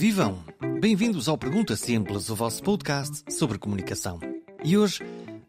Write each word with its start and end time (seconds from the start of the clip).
vivam! 0.00 0.42
Bem-vindos 0.80 1.28
ao 1.28 1.36
Pergunta 1.36 1.76
Simples, 1.76 2.30
o 2.30 2.34
vosso 2.34 2.62
podcast 2.62 3.22
sobre 3.30 3.58
comunicação. 3.58 4.18
E 4.64 4.74
hoje 4.74 5.00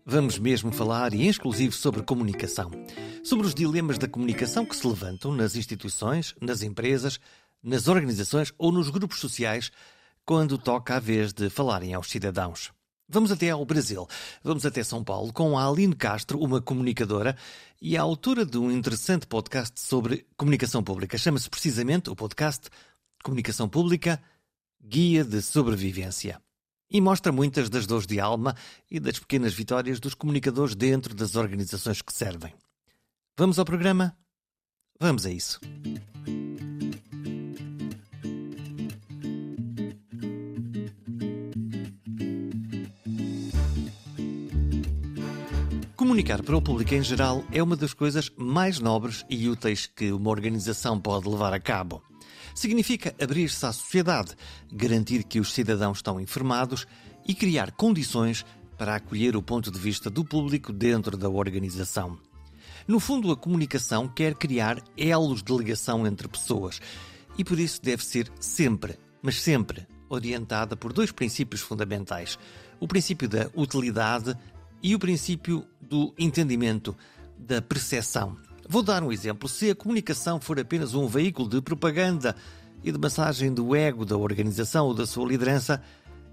vamos 0.06 0.38
mesmo 0.38 0.74
falar 0.74 1.14
em 1.14 1.26
exclusivo 1.26 1.74
sobre 1.74 2.04
comunicação. 2.04 2.70
Sobre 3.24 3.48
os 3.48 3.56
dilemas 3.56 3.98
da 3.98 4.10
comunicação 4.10 4.66
que 4.66 4.76
se 4.76 4.86
levantam 4.86 5.34
nas 5.34 5.56
instituições, 5.56 6.36
nas 6.42 6.64
empresas, 6.64 7.18
nas 7.64 7.88
organizações 7.88 8.52
ou 8.58 8.74
nos 8.74 8.90
grupos 8.90 9.22
sociais 9.22 9.72
quando 10.26 10.58
toca 10.58 10.98
a 10.98 11.00
vez 11.00 11.32
de 11.32 11.50
falarem 11.50 11.94
aos 11.94 12.10
cidadãos. 12.10 12.74
Vamos 13.08 13.32
até 13.32 13.52
ao 13.52 13.66
Brasil. 13.66 14.06
Vamos 14.44 14.66
até 14.66 14.84
São 14.84 15.02
Paulo 15.02 15.32
com 15.32 15.58
a 15.58 15.66
Aline 15.66 15.96
Castro, 15.96 16.38
uma 16.38 16.62
comunicadora 16.62 17.38
e 17.82 17.96
a 17.96 18.02
autora 18.02 18.46
de 18.46 18.58
um 18.58 18.70
interessante 18.70 19.26
podcast 19.26 19.80
sobre 19.80 20.26
comunicação 20.36 20.84
pública. 20.84 21.18
Chama-se 21.18 21.50
precisamente 21.50 22.10
o 22.10 22.18
podcast 22.18 22.68
Comunicação 23.24 23.70
Pública 23.70 24.22
Guia 24.84 25.24
de 25.24 25.42
Sobrevivência. 25.42 26.42
E 26.90 27.00
mostra 27.00 27.32
muitas 27.32 27.70
das 27.70 27.86
dores 27.86 28.08
de 28.08 28.20
alma 28.20 28.56
e 28.90 29.00
das 29.00 29.20
pequenas 29.20 29.54
vitórias 29.54 30.00
dos 30.00 30.14
comunicadores 30.14 30.76
dentro 30.76 31.16
das 31.16 31.36
organizações 31.36 32.02
que 32.02 32.14
servem. 32.14 32.54
Vamos 33.38 33.58
ao 33.60 33.66
programa? 33.66 34.18
Vamos 35.00 35.26
a 35.26 35.32
isso. 35.32 35.60
Comunicar 46.02 46.42
para 46.42 46.58
o 46.58 46.62
público 46.64 46.96
em 46.96 47.04
geral 47.04 47.46
é 47.52 47.62
uma 47.62 47.76
das 47.76 47.94
coisas 47.94 48.32
mais 48.36 48.80
nobres 48.80 49.24
e 49.30 49.48
úteis 49.48 49.86
que 49.86 50.12
uma 50.12 50.32
organização 50.32 51.00
pode 51.00 51.30
levar 51.30 51.54
a 51.54 51.60
cabo. 51.60 52.02
Significa 52.56 53.14
abrir-se 53.22 53.64
à 53.68 53.72
sociedade, 53.72 54.36
garantir 54.74 55.24
que 55.24 55.40
os 55.40 55.54
cidadãos 55.54 56.00
estão 56.00 56.20
informados 56.20 56.88
e 57.28 57.36
criar 57.36 57.74
condições 57.74 58.44
para 58.80 58.96
acolher 58.96 59.36
o 59.36 59.44
ponto 59.44 59.70
de 59.70 59.78
vista 59.78 60.10
do 60.10 60.26
público 60.26 60.74
dentro 60.74 61.16
da 61.16 61.30
organização. 61.30 62.18
No 62.88 63.00
fundo, 63.00 63.32
a 63.32 63.38
comunicação 63.38 64.08
quer 64.08 64.34
criar 64.34 64.82
elos 64.98 65.44
de 65.44 65.56
ligação 65.56 66.08
entre 66.08 66.28
pessoas 66.28 66.82
e 67.38 67.44
por 67.44 67.60
isso 67.60 67.80
deve 67.80 68.04
ser 68.04 68.28
sempre, 68.40 68.98
mas 69.22 69.40
sempre, 69.40 69.86
orientada 70.10 70.76
por 70.76 70.94
dois 70.94 71.12
princípios 71.12 71.62
fundamentais: 71.62 72.40
o 72.80 72.88
princípio 72.88 73.30
da 73.30 73.52
utilidade 73.56 74.36
e 74.82 74.96
o 74.96 75.00
princípio 75.00 75.66
do 75.80 76.14
entendimento, 76.18 76.96
da 77.38 77.62
percepção. 77.62 78.38
Vou 78.68 78.82
dar 78.82 79.04
um 79.04 79.12
exemplo. 79.12 79.50
Se 79.50 79.72
a 79.72 79.76
comunicação 79.76 80.40
for 80.40 80.60
apenas 80.60 80.94
um 80.94 81.08
veículo 81.08 81.50
de 81.50 81.62
propaganda 81.62 82.36
e 82.84 82.92
de 82.92 82.98
massagem 82.98 83.54
do 83.54 83.76
ego 83.76 84.06
da 84.06 84.18
organização 84.18 84.86
ou 84.88 84.94
da 84.94 85.06
sua 85.06 85.28
liderança, 85.28 85.82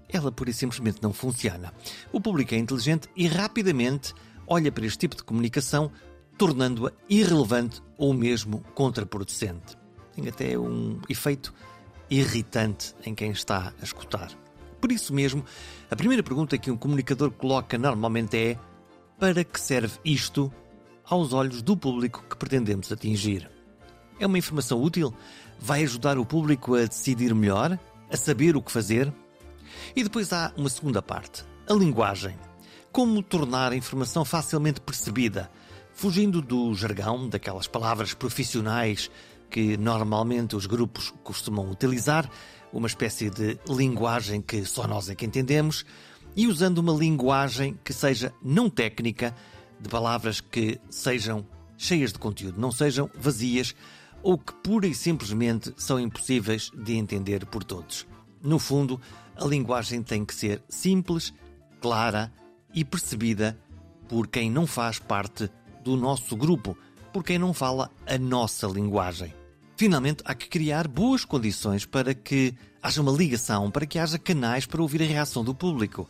ela 0.07 0.31
pura 0.31 0.49
e 0.49 0.53
simplesmente 0.53 0.99
não 1.01 1.13
funciona. 1.13 1.73
O 2.11 2.19
público 2.19 2.53
é 2.55 2.57
inteligente 2.57 3.07
e 3.15 3.27
rapidamente 3.27 4.13
olha 4.47 4.71
para 4.71 4.85
este 4.85 4.99
tipo 4.99 5.15
de 5.15 5.23
comunicação, 5.23 5.91
tornando-a 6.37 6.91
irrelevante 7.07 7.81
ou 7.97 8.13
mesmo 8.13 8.63
contraproducente. 8.73 9.77
Tem 10.15 10.27
até 10.27 10.57
um 10.57 10.99
efeito 11.07 11.53
irritante 12.09 12.95
em 13.05 13.13
quem 13.13 13.31
está 13.31 13.73
a 13.79 13.83
escutar. 13.83 14.31
Por 14.79 14.91
isso 14.91 15.13
mesmo, 15.13 15.43
a 15.89 15.95
primeira 15.95 16.23
pergunta 16.23 16.57
que 16.57 16.71
um 16.71 16.77
comunicador 16.77 17.31
coloca 17.31 17.77
normalmente 17.77 18.37
é: 18.37 18.59
para 19.19 19.43
que 19.43 19.59
serve 19.59 19.99
isto 20.03 20.51
aos 21.05 21.33
olhos 21.33 21.61
do 21.61 21.75
público 21.75 22.23
que 22.29 22.37
pretendemos 22.37 22.91
atingir? 22.91 23.49
É 24.19 24.25
uma 24.25 24.37
informação 24.37 24.81
útil? 24.81 25.13
Vai 25.59 25.83
ajudar 25.83 26.17
o 26.17 26.25
público 26.25 26.75
a 26.75 26.85
decidir 26.85 27.33
melhor? 27.33 27.79
A 28.11 28.17
saber 28.17 28.55
o 28.55 28.61
que 28.61 28.71
fazer? 28.71 29.13
E 29.95 30.03
depois 30.03 30.31
há 30.33 30.53
uma 30.57 30.69
segunda 30.69 31.01
parte: 31.01 31.43
a 31.67 31.73
linguagem. 31.73 32.35
Como 32.91 33.21
tornar 33.21 33.71
a 33.71 33.75
informação 33.75 34.25
facilmente 34.25 34.81
percebida, 34.81 35.51
fugindo 35.93 36.41
do 36.41 36.73
jargão, 36.73 37.29
daquelas 37.29 37.67
palavras 37.67 38.13
profissionais 38.13 39.11
que 39.49 39.77
normalmente 39.77 40.55
os 40.55 40.65
grupos 40.65 41.13
costumam 41.23 41.69
utilizar 41.69 42.29
uma 42.71 42.87
espécie 42.87 43.29
de 43.29 43.57
linguagem 43.67 44.41
que 44.41 44.65
só 44.65 44.87
nós 44.87 45.09
é 45.09 45.15
que 45.15 45.25
entendemos, 45.25 45.85
e 46.35 46.47
usando 46.47 46.77
uma 46.77 46.93
linguagem 46.93 47.77
que 47.83 47.93
seja 47.93 48.33
não 48.41 48.69
técnica, 48.69 49.35
de 49.79 49.89
palavras 49.89 50.41
que 50.41 50.79
sejam 50.89 51.45
cheias 51.77 52.11
de 52.11 52.19
conteúdo, 52.19 52.59
não 52.59 52.71
sejam 52.71 53.09
vazias 53.15 53.73
ou 54.21 54.37
que 54.37 54.53
pura 54.53 54.85
e 54.85 54.93
simplesmente 54.93 55.73
são 55.77 55.99
impossíveis 55.99 56.69
de 56.75 56.95
entender 56.95 57.45
por 57.45 57.63
todos. 57.63 58.05
No 58.41 58.59
fundo, 58.59 58.99
a 59.35 59.45
linguagem 59.45 60.03
tem 60.03 60.25
que 60.25 60.35
ser 60.35 60.61
simples, 60.67 61.33
clara 61.79 62.31
e 62.73 62.83
percebida 62.83 63.57
por 64.09 64.27
quem 64.27 64.51
não 64.51 64.67
faz 64.67 64.99
parte 64.99 65.49
do 65.83 65.95
nosso 65.95 66.35
grupo, 66.35 66.77
por 67.13 67.23
quem 67.23 67.39
não 67.39 67.53
fala 67.53 67.89
a 68.05 68.17
nossa 68.17 68.67
linguagem. 68.67 69.38
Finalmente, 69.79 70.21
há 70.25 70.35
que 70.35 70.49
criar 70.49 70.89
boas 70.89 71.23
condições 71.23 71.85
para 71.85 72.13
que 72.13 72.53
haja 72.83 73.01
uma 73.01 73.13
ligação, 73.13 73.71
para 73.71 73.85
que 73.85 73.97
haja 73.97 74.19
canais 74.19 74.65
para 74.65 74.81
ouvir 74.81 75.01
a 75.01 75.05
reação 75.05 75.41
do 75.41 75.55
público. 75.55 76.05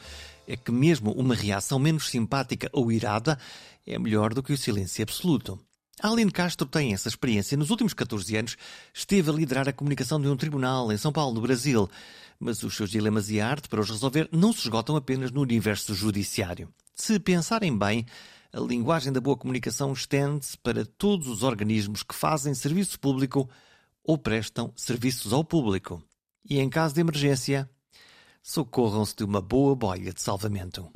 É 0.48 0.58
que 0.58 0.72
mesmo 0.72 1.12
uma 1.12 1.36
reação 1.36 1.78
menos 1.78 2.10
simpática 2.10 2.68
ou 2.74 2.92
irada 2.92 3.38
é 3.86 4.00
melhor 4.00 4.34
do 4.34 4.42
que 4.42 4.52
o 4.52 4.58
silêncio 4.58 5.04
absoluto. 5.04 5.60
Aline 6.02 6.32
Castro 6.32 6.66
tem 6.66 6.96
essa 6.96 7.10
experiência. 7.10 7.56
Nos 7.56 7.70
últimos 7.70 7.94
14 7.94 8.38
anos 8.38 8.58
esteve 8.92 9.30
a 9.30 9.34
liderar 9.34 9.70
a 9.70 9.74
comunicação 9.74 10.20
de 10.20 10.28
um 10.28 10.36
tribunal 10.36 10.92
em 10.92 10.98
São 10.98 11.12
Paulo, 11.12 11.36
no 11.36 11.42
Brasil. 11.42 11.88
Mas 12.40 12.64
os 12.64 12.76
seus 12.76 12.90
dilemas 12.90 13.30
e 13.30 13.40
arte 13.40 13.70
para 13.70 13.82
os 13.82 13.90
resolver 13.92 14.28
não 14.32 14.52
se 14.52 14.62
esgotam 14.62 14.96
apenas 14.96 15.30
no 15.30 15.42
universo 15.42 15.94
judiciário. 15.94 16.70
Se 16.96 17.20
pensarem 17.20 17.78
bem, 17.78 18.04
a 18.52 18.60
linguagem 18.60 19.14
da 19.14 19.22
boa 19.22 19.38
comunicação 19.38 19.94
estende-se 19.94 20.58
para 20.58 20.86
todos 20.86 21.28
os 21.28 21.44
organismos 21.44 22.04
que 22.04 22.16
fazem 22.16 22.54
serviço 22.54 23.00
público 23.00 23.50
ou 24.04 24.18
prestam 24.18 24.74
serviços 24.76 25.34
ao 25.34 25.44
público. 25.44 26.04
E 26.50 26.60
em 26.60 26.70
caso 26.70 26.96
de 26.96 27.02
emergência, 27.02 27.70
socorram-se 28.42 29.16
de 29.16 29.24
uma 29.24 29.42
boa 29.42 29.76
boia 29.76 30.12
de 30.12 30.22
salvamento. 30.22 30.92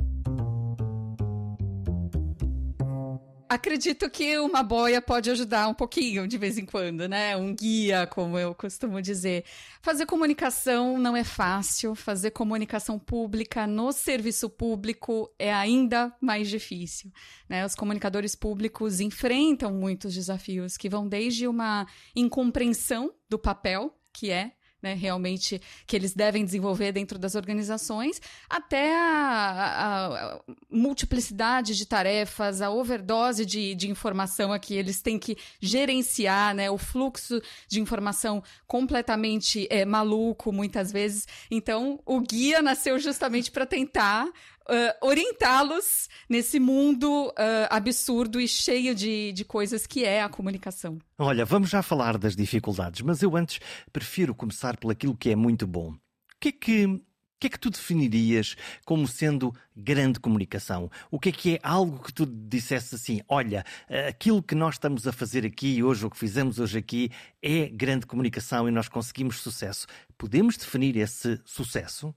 Acredito 3.53 4.09
que 4.09 4.36
uma 4.40 4.64
boia 4.64 5.00
pode 5.00 5.30
ajudar 5.30 5.68
um 5.68 5.75
pouquinho 5.75 6.28
de 6.28 6.40
vez 6.40 6.58
em 6.58 6.66
quando, 6.66 7.08
né? 7.08 7.38
Um 7.38 7.53
guia, 7.53 8.08
como 8.08 8.40
eu 8.40 8.56
costumo 8.56 9.00
dizer. 9.00 9.46
Fazer 9.80 10.08
comunicação 10.08 10.97
não 10.97 11.16
é 11.16 11.24
fácil, 11.24 11.94
fazer 11.94 12.31
comunicação 12.31 12.97
pública 12.97 13.68
no 13.68 13.92
serviço 13.92 14.50
público 14.50 15.31
é 15.38 15.53
ainda 15.53 16.12
mais 16.19 16.50
difícil. 16.50 17.12
Né? 17.47 17.63
Os 17.63 17.75
comunicadores 17.75 18.34
públicos 18.34 19.00
enfrentam 19.00 19.72
muitos 19.72 20.16
desafios 20.16 20.75
que 20.75 20.90
vão 20.90 21.08
desde 21.08 21.47
uma 21.47 21.86
incompreensão 22.16 23.13
do 23.30 23.38
papel 23.38 23.96
que 24.12 24.31
é 24.31 24.53
né, 24.84 24.94
realmente 24.94 25.62
que 25.88 25.96
eles 25.96 26.14
devem 26.14 26.44
desenvolver 26.44 26.92
dentro 26.92 27.18
das 27.18 27.34
organizações, 27.34 28.22
até 28.50 28.94
a, 28.94 29.06
a, 29.06 30.36
a 30.36 30.42
multiplicidade 30.70 31.76
de 31.76 31.88
tarefas, 31.88 32.62
a 32.62 32.70
overdose 32.70 33.46
de, 33.46 33.74
de 33.74 33.90
informação 33.90 34.52
aqui, 34.52 34.76
eles 34.76 35.02
têm 35.02 35.18
que 35.18 35.38
gerenciar, 35.62 36.54
né, 36.54 36.70
o 36.70 36.78
fluxo 36.78 37.42
de 37.68 37.80
informação 37.80 38.44
completamente 38.68 39.66
é, 39.70 39.86
maluco 39.86 40.52
muitas 40.52 40.92
vezes. 40.92 41.26
Então, 41.50 42.00
o 42.06 42.20
guia 42.20 42.62
nasceu 42.62 43.00
justamente 43.00 43.50
para 43.50 43.66
tentar 43.66 44.28
Uh, 44.63 45.06
orientá-los 45.06 46.07
nesse 46.30 46.57
mundo 46.57 47.27
uh, 47.27 47.33
absurdo 47.69 48.39
e 48.39 48.48
cheio 48.48 48.95
de, 48.95 49.33
de 49.33 49.44
coisas 49.44 49.86
que 49.86 50.06
é 50.06 50.21
a 50.21 50.30
comunicação. 50.30 51.00
Olha, 51.18 51.44
vamos 51.44 51.69
já 51.69 51.83
falar 51.83 52.18
das 52.18 52.33
dificuldades, 52.33 53.01
mas 53.01 53.21
eu 53.21 53.36
antes 53.36 53.60
prefiro 53.92 54.33
começar 54.33 54.77
por 54.77 54.89
aquilo 54.89 55.18
que 55.18 55.30
é 55.30 55.36
muito 55.36 55.68
bom. 55.68 55.89
O 55.89 55.98
que 56.39 56.48
é 56.48 56.51
que, 56.54 56.86
o 56.86 57.01
que, 57.39 57.48
é 57.48 57.50
que 57.50 57.60
tu 57.60 57.69
definirias 57.69 58.56
como 58.86 59.06
sendo 59.06 59.54
grande 59.75 60.18
comunicação? 60.18 60.89
O 61.12 61.19
que 61.19 61.30
é 61.30 61.31
que 61.33 61.56
é 61.56 61.59
algo 61.62 62.01
que 62.01 62.13
tu 62.13 62.25
dissesse 62.25 62.95
assim, 62.95 63.21
olha, 63.27 63.66
aquilo 64.07 64.42
que 64.42 64.56
nós 64.56 64.75
estamos 64.75 65.06
a 65.07 65.12
fazer 65.12 65.45
aqui 65.45 65.83
hoje, 65.83 66.06
o 66.06 66.09
que 66.09 66.18
fizemos 66.18 66.57
hoje 66.57 66.77
aqui, 66.77 67.12
é 67.42 67.68
grande 67.68 68.06
comunicação 68.06 68.68
e 68.68 68.71
nós 68.71 68.88
conseguimos 68.88 69.42
sucesso. 69.42 69.88
Podemos 70.18 70.56
definir 70.56 70.95
esse 70.95 71.42
sucesso? 71.44 72.16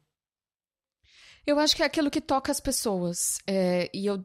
Eu 1.46 1.58
acho 1.58 1.76
que 1.76 1.82
é 1.82 1.86
aquilo 1.86 2.10
que 2.10 2.20
toca 2.20 2.50
as 2.50 2.60
pessoas. 2.60 3.38
É, 3.46 3.88
e 3.94 4.06
eu 4.06 4.24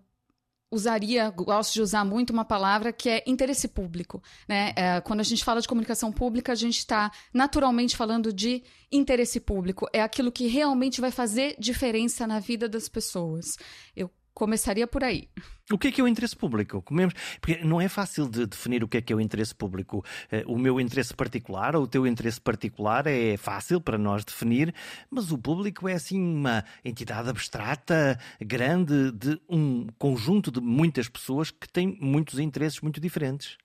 usaria, 0.71 1.29
gosto 1.29 1.73
de 1.73 1.81
usar 1.81 2.05
muito 2.05 2.31
uma 2.31 2.45
palavra 2.45 2.93
que 2.93 3.09
é 3.09 3.23
interesse 3.27 3.67
público. 3.67 4.23
Né? 4.47 4.73
É, 4.75 5.01
quando 5.01 5.19
a 5.19 5.23
gente 5.23 5.43
fala 5.43 5.59
de 5.59 5.67
comunicação 5.67 6.11
pública, 6.11 6.53
a 6.53 6.55
gente 6.55 6.77
está 6.77 7.11
naturalmente 7.33 7.97
falando 7.97 8.31
de 8.31 8.63
interesse 8.89 9.39
público. 9.39 9.87
É 9.91 10.01
aquilo 10.01 10.31
que 10.31 10.47
realmente 10.47 11.01
vai 11.01 11.11
fazer 11.11 11.55
diferença 11.59 12.25
na 12.25 12.39
vida 12.39 12.69
das 12.69 12.87
pessoas. 12.87 13.57
Eu 13.95 14.09
começaria 14.41 14.87
por 14.87 15.03
aí. 15.03 15.29
O 15.71 15.77
que 15.77 15.89
é 15.89 15.91
que 15.91 16.01
é 16.01 16.03
o 16.03 16.07
interesse 16.07 16.35
público? 16.35 16.81
Comemos, 16.81 17.13
porque 17.39 17.63
não 17.63 17.79
é 17.79 17.87
fácil 17.87 18.27
de 18.27 18.47
definir 18.47 18.83
o 18.83 18.87
que 18.87 18.97
é 18.97 19.01
que 19.01 19.13
é 19.13 19.15
o 19.15 19.21
interesse 19.21 19.53
público. 19.53 20.03
Eh, 20.31 20.43
o 20.47 20.57
meu 20.57 20.81
interesse 20.81 21.13
particular 21.13 21.75
ou 21.75 21.83
o 21.83 21.87
teu 21.87 22.07
interesse 22.07 22.41
particular 22.41 23.05
é 23.05 23.37
fácil 23.37 23.79
para 23.79 23.99
nós 23.99 24.25
definir, 24.25 24.73
mas 25.11 25.31
o 25.31 25.37
público 25.37 25.87
é 25.87 25.93
assim 25.93 26.19
uma 26.19 26.65
entidade 26.83 27.29
abstrata, 27.29 28.19
grande, 28.41 29.11
de 29.11 29.39
um 29.47 29.85
conjunto 29.99 30.49
de 30.49 30.59
muitas 30.59 31.07
pessoas 31.07 31.51
que 31.51 31.69
têm 31.71 31.95
muitos 32.01 32.39
interesses 32.39 32.81
muito 32.81 32.99
diferentes. 32.99 33.59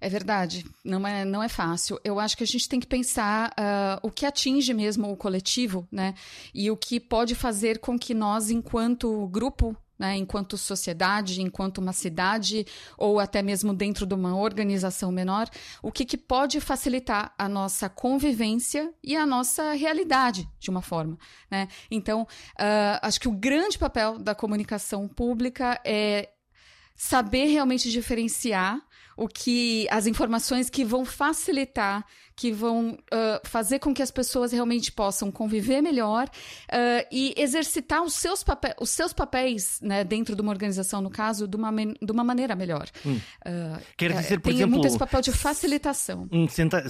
É 0.00 0.08
verdade, 0.08 0.64
não 0.84 1.04
é, 1.06 1.24
não 1.24 1.42
é 1.42 1.48
fácil. 1.48 1.98
Eu 2.04 2.20
acho 2.20 2.36
que 2.36 2.44
a 2.44 2.46
gente 2.46 2.68
tem 2.68 2.78
que 2.78 2.86
pensar 2.86 3.50
uh, 3.50 4.06
o 4.06 4.10
que 4.10 4.24
atinge 4.24 4.72
mesmo 4.72 5.10
o 5.10 5.16
coletivo, 5.16 5.88
né? 5.90 6.14
E 6.54 6.70
o 6.70 6.76
que 6.76 7.00
pode 7.00 7.34
fazer 7.34 7.78
com 7.80 7.98
que 7.98 8.14
nós, 8.14 8.48
enquanto 8.48 9.26
grupo, 9.26 9.76
né, 9.98 10.16
enquanto 10.16 10.56
sociedade, 10.56 11.42
enquanto 11.42 11.78
uma 11.78 11.92
cidade, 11.92 12.64
ou 12.96 13.18
até 13.18 13.42
mesmo 13.42 13.74
dentro 13.74 14.06
de 14.06 14.14
uma 14.14 14.36
organização 14.36 15.10
menor, 15.10 15.48
o 15.82 15.90
que, 15.90 16.04
que 16.04 16.16
pode 16.16 16.60
facilitar 16.60 17.34
a 17.36 17.48
nossa 17.48 17.88
convivência 17.88 18.92
e 19.02 19.16
a 19.16 19.26
nossa 19.26 19.72
realidade, 19.72 20.48
de 20.60 20.70
uma 20.70 20.82
forma. 20.82 21.18
Né? 21.50 21.66
Então, 21.90 22.22
uh, 22.22 22.98
acho 23.02 23.20
que 23.20 23.28
o 23.28 23.32
grande 23.32 23.76
papel 23.76 24.18
da 24.18 24.34
comunicação 24.34 25.08
pública 25.08 25.80
é 25.84 26.28
saber 26.94 27.46
realmente 27.46 27.90
diferenciar 27.90 28.80
o 29.18 29.26
que 29.26 29.86
as 29.90 30.06
informações 30.06 30.70
que 30.70 30.84
vão 30.84 31.04
facilitar 31.04 32.06
que 32.38 32.52
vão 32.52 32.90
uh, 32.90 33.40
fazer 33.42 33.80
com 33.80 33.92
que 33.92 34.00
as 34.00 34.12
pessoas 34.12 34.52
realmente 34.52 34.92
possam 34.92 35.28
conviver 35.28 35.82
melhor 35.82 36.26
uh, 36.28 37.06
e 37.10 37.34
exercitar 37.36 38.00
os 38.00 38.14
seus, 38.14 38.44
papéis, 38.44 38.74
os 38.80 38.90
seus 38.90 39.12
papéis 39.12 39.80
né, 39.82 40.04
dentro 40.04 40.36
de 40.36 40.40
uma 40.40 40.52
organização, 40.52 41.00
no 41.00 41.10
caso, 41.10 41.48
de 41.48 41.56
uma, 41.56 41.72
de 41.72 42.12
uma 42.12 42.22
maneira 42.22 42.54
melhor. 42.54 42.88
Hum. 43.04 43.16
Uh, 43.44 43.80
Quer 43.96 44.12
dizer, 44.12 44.38
por 44.38 44.50
tem 44.50 44.58
exemplo, 44.58 44.74
muito 44.74 44.86
esse 44.86 44.96
papel 44.96 45.20
de 45.20 45.32
facilitação. 45.32 46.28
Senta, 46.48 46.84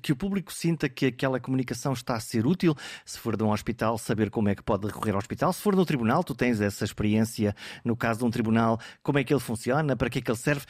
que 0.00 0.12
o 0.12 0.16
público 0.16 0.52
sinta 0.52 0.88
que 0.88 1.06
aquela 1.06 1.40
comunicação 1.40 1.92
está 1.92 2.14
a 2.14 2.20
ser 2.20 2.46
útil. 2.46 2.72
Se 3.04 3.18
for 3.18 3.36
de 3.36 3.42
um 3.42 3.50
hospital, 3.50 3.98
saber 3.98 4.30
como 4.30 4.50
é 4.50 4.54
que 4.54 4.62
pode 4.62 4.86
recorrer 4.86 5.14
ao 5.14 5.18
hospital. 5.18 5.52
Se 5.52 5.60
for 5.60 5.74
no 5.74 5.84
tribunal, 5.84 6.22
tu 6.22 6.32
tens 6.32 6.60
essa 6.60 6.84
experiência 6.84 7.56
no 7.84 7.96
caso 7.96 8.20
de 8.20 8.24
um 8.26 8.30
tribunal, 8.30 8.78
como 9.02 9.18
é 9.18 9.24
que 9.24 9.34
ele 9.34 9.40
funciona, 9.40 9.96
para 9.96 10.08
que 10.08 10.20
é 10.20 10.22
que 10.22 10.30
ele 10.30 10.38
serve. 10.38 10.64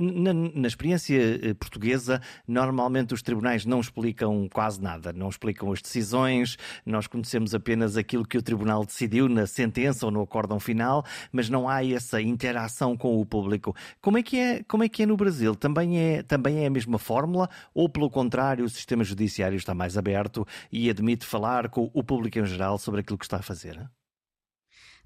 Na, 0.00 0.32
na 0.32 0.68
experiência 0.68 1.18
portuguesa, 1.58 2.22
normalmente 2.46 3.14
os 3.14 3.20
tribunais 3.20 3.66
não 3.66 3.80
explicam 3.80 4.48
quase 4.48 4.80
nada, 4.80 5.12
não 5.12 5.28
explicam 5.28 5.72
as 5.72 5.82
decisões, 5.82 6.56
nós 6.86 7.08
conhecemos 7.08 7.52
apenas 7.52 7.96
aquilo 7.96 8.24
que 8.24 8.38
o 8.38 8.42
tribunal 8.42 8.84
decidiu 8.84 9.28
na 9.28 9.44
sentença 9.44 10.06
ou 10.06 10.12
no 10.12 10.22
acórdão 10.22 10.60
final, 10.60 11.04
mas 11.32 11.50
não 11.50 11.68
há 11.68 11.84
essa 11.84 12.22
interação 12.22 12.96
com 12.96 13.20
o 13.20 13.26
público. 13.26 13.74
Como 14.00 14.18
é 14.18 14.22
que 14.22 14.38
é, 14.38 14.62
como 14.62 14.84
é, 14.84 14.88
que 14.88 15.02
é 15.02 15.06
no 15.06 15.16
Brasil? 15.16 15.56
Também 15.56 15.98
é, 15.98 16.22
também 16.22 16.62
é 16.62 16.66
a 16.66 16.70
mesma 16.70 16.98
fórmula 16.98 17.50
ou, 17.74 17.88
pelo 17.88 18.08
contrário, 18.08 18.64
o 18.64 18.68
sistema 18.68 19.02
judiciário 19.02 19.56
está 19.56 19.74
mais 19.74 19.98
aberto 19.98 20.46
e 20.70 20.88
admite 20.88 21.26
falar 21.26 21.68
com 21.68 21.90
o 21.92 22.04
público 22.04 22.38
em 22.38 22.46
geral 22.46 22.78
sobre 22.78 23.00
aquilo 23.00 23.18
que 23.18 23.24
está 23.24 23.38
a 23.38 23.42
fazer? 23.42 23.90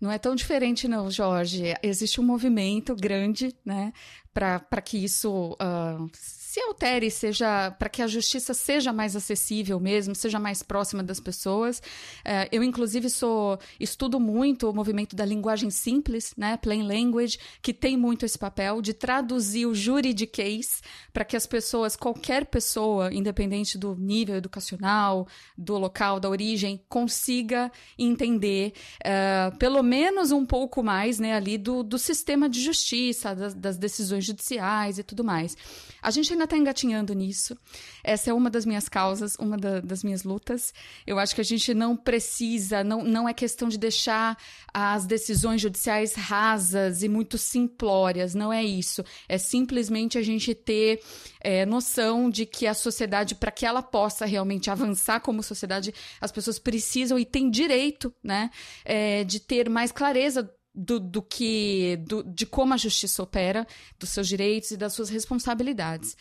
Não 0.03 0.11
é 0.11 0.19
tão 0.19 0.35
diferente, 0.35 0.89
não, 0.89 1.09
Jorge. 1.09 1.75
Existe 1.81 2.21
um 2.21 2.25
movimento 2.25 2.93
grande, 2.97 3.55
né, 3.65 3.93
para 4.35 4.83
que 4.83 4.99
isso 4.99 5.53
uh, 5.53 6.11
se 6.53 6.61
altere, 6.61 7.11
seja 7.11 7.71
para 7.71 7.89
que 7.89 8.03
a 8.03 8.07
justiça 8.07 8.53
seja 8.53 8.93
mais 8.93 9.17
acessível 9.17 9.81
mesmo, 9.81 10.15
seja 10.15 10.39
mais 10.39 10.63
próxima 10.63 11.03
das 11.03 11.19
pessoas. 11.19 11.79
Uh, 11.79 12.45
eu, 12.53 12.63
inclusive, 12.63 13.09
sou 13.09 13.59
estudo 13.81 14.21
muito 14.21 14.69
o 14.69 14.75
movimento 14.75 15.17
da 15.17 15.25
linguagem 15.25 15.71
simples, 15.71 16.35
né, 16.37 16.59
plain 16.59 16.83
language, 16.83 17.39
que 17.63 17.73
tem 17.73 17.97
muito 17.97 18.27
esse 18.27 18.39
papel 18.39 18.83
de 18.83 18.93
traduzir 18.93 19.65
o 19.65 19.75
juridiquês 19.75 20.83
para 21.11 21.25
que 21.25 21.39
as 21.39 21.47
pessoas, 21.47 21.97
qualquer 21.97 22.45
pessoa, 22.45 23.11
independente 23.11 23.79
do 23.79 23.97
nível 23.97 24.37
educacional, 24.37 25.27
do 25.57 25.79
local, 25.79 26.21
da 26.21 26.29
origem, 26.29 26.85
consiga 26.87 27.73
entender, 27.99 28.75
uh, 28.99 29.57
pelo 29.57 29.83
menos 29.83 30.33
um 30.33 30.45
pouco 30.45 30.83
mais, 30.83 31.19
né, 31.19 31.33
ali 31.33 31.57
do, 31.57 31.83
do 31.83 31.99
sistema 31.99 32.47
de 32.47 32.61
justiça, 32.61 33.35
das, 33.35 33.55
das 33.55 33.79
decisões 33.79 34.23
judiciais 34.23 34.99
e 34.99 35.03
tudo 35.03 35.25
mais. 35.25 35.57
A 36.03 36.11
gente 36.11 36.31
ainda 36.31 36.42
está 36.45 36.57
engatinhando 36.57 37.15
nisso. 37.15 37.57
Essa 38.03 38.31
é 38.31 38.35
uma 38.35 38.51
das 38.51 38.65
minhas 38.65 38.89
causas, 38.89 39.37
uma 39.39 39.57
da, 39.57 39.81
das 39.81 40.03
minhas 40.03 40.25
lutas. 40.25 40.73
Eu 41.07 41.19
acho 41.19 41.35
que 41.35 41.41
a 41.41 41.45
gente 41.45 41.75
não 41.75 41.97
precisa, 41.97 42.83
não, 42.85 43.03
não 43.03 43.29
é 43.29 43.35
questão 43.35 43.69
de 43.69 43.79
deixar 43.79 44.37
as 44.73 45.07
decisões 45.07 45.61
judiciais 45.61 46.15
rasas 46.15 47.03
e 47.03 47.09
muito 47.09 47.39
simplórias, 47.39 48.35
não 48.35 48.53
é 48.53 48.63
isso. 48.65 49.05
É 49.29 49.39
simplesmente 49.39 50.19
a 50.19 50.23
gente 50.23 50.55
ter 50.55 51.01
é, 51.41 51.67
noção 51.67 52.31
de 52.31 52.47
que 52.47 52.67
a 52.67 52.75
sociedade, 52.75 53.35
para 53.35 53.51
que 53.51 53.67
ela 53.67 53.83
possa 53.83 54.25
realmente 54.25 54.71
avançar 54.71 55.21
como 55.21 55.43
sociedade, 55.43 55.95
as 56.21 56.33
pessoas 56.33 56.59
precisam 56.59 57.19
e 57.19 57.25
têm 57.25 57.51
direito 57.51 58.13
né, 58.23 58.51
é, 58.85 59.25
de 59.25 59.41
ter 59.41 59.69
mais 59.69 59.93
clareza 59.93 60.51
do, 60.75 60.99
do 60.99 61.23
que 61.23 61.99
do, 62.07 62.23
de 62.23 62.47
como 62.47 62.75
a 62.75 62.77
justiça 62.77 63.23
opera, 63.23 63.67
dos 63.99 64.11
seus 64.11 64.29
direitos 64.29 64.71
e 64.71 64.77
das 64.77 64.93
suas 64.93 65.11
responsabilidades. 65.11 66.17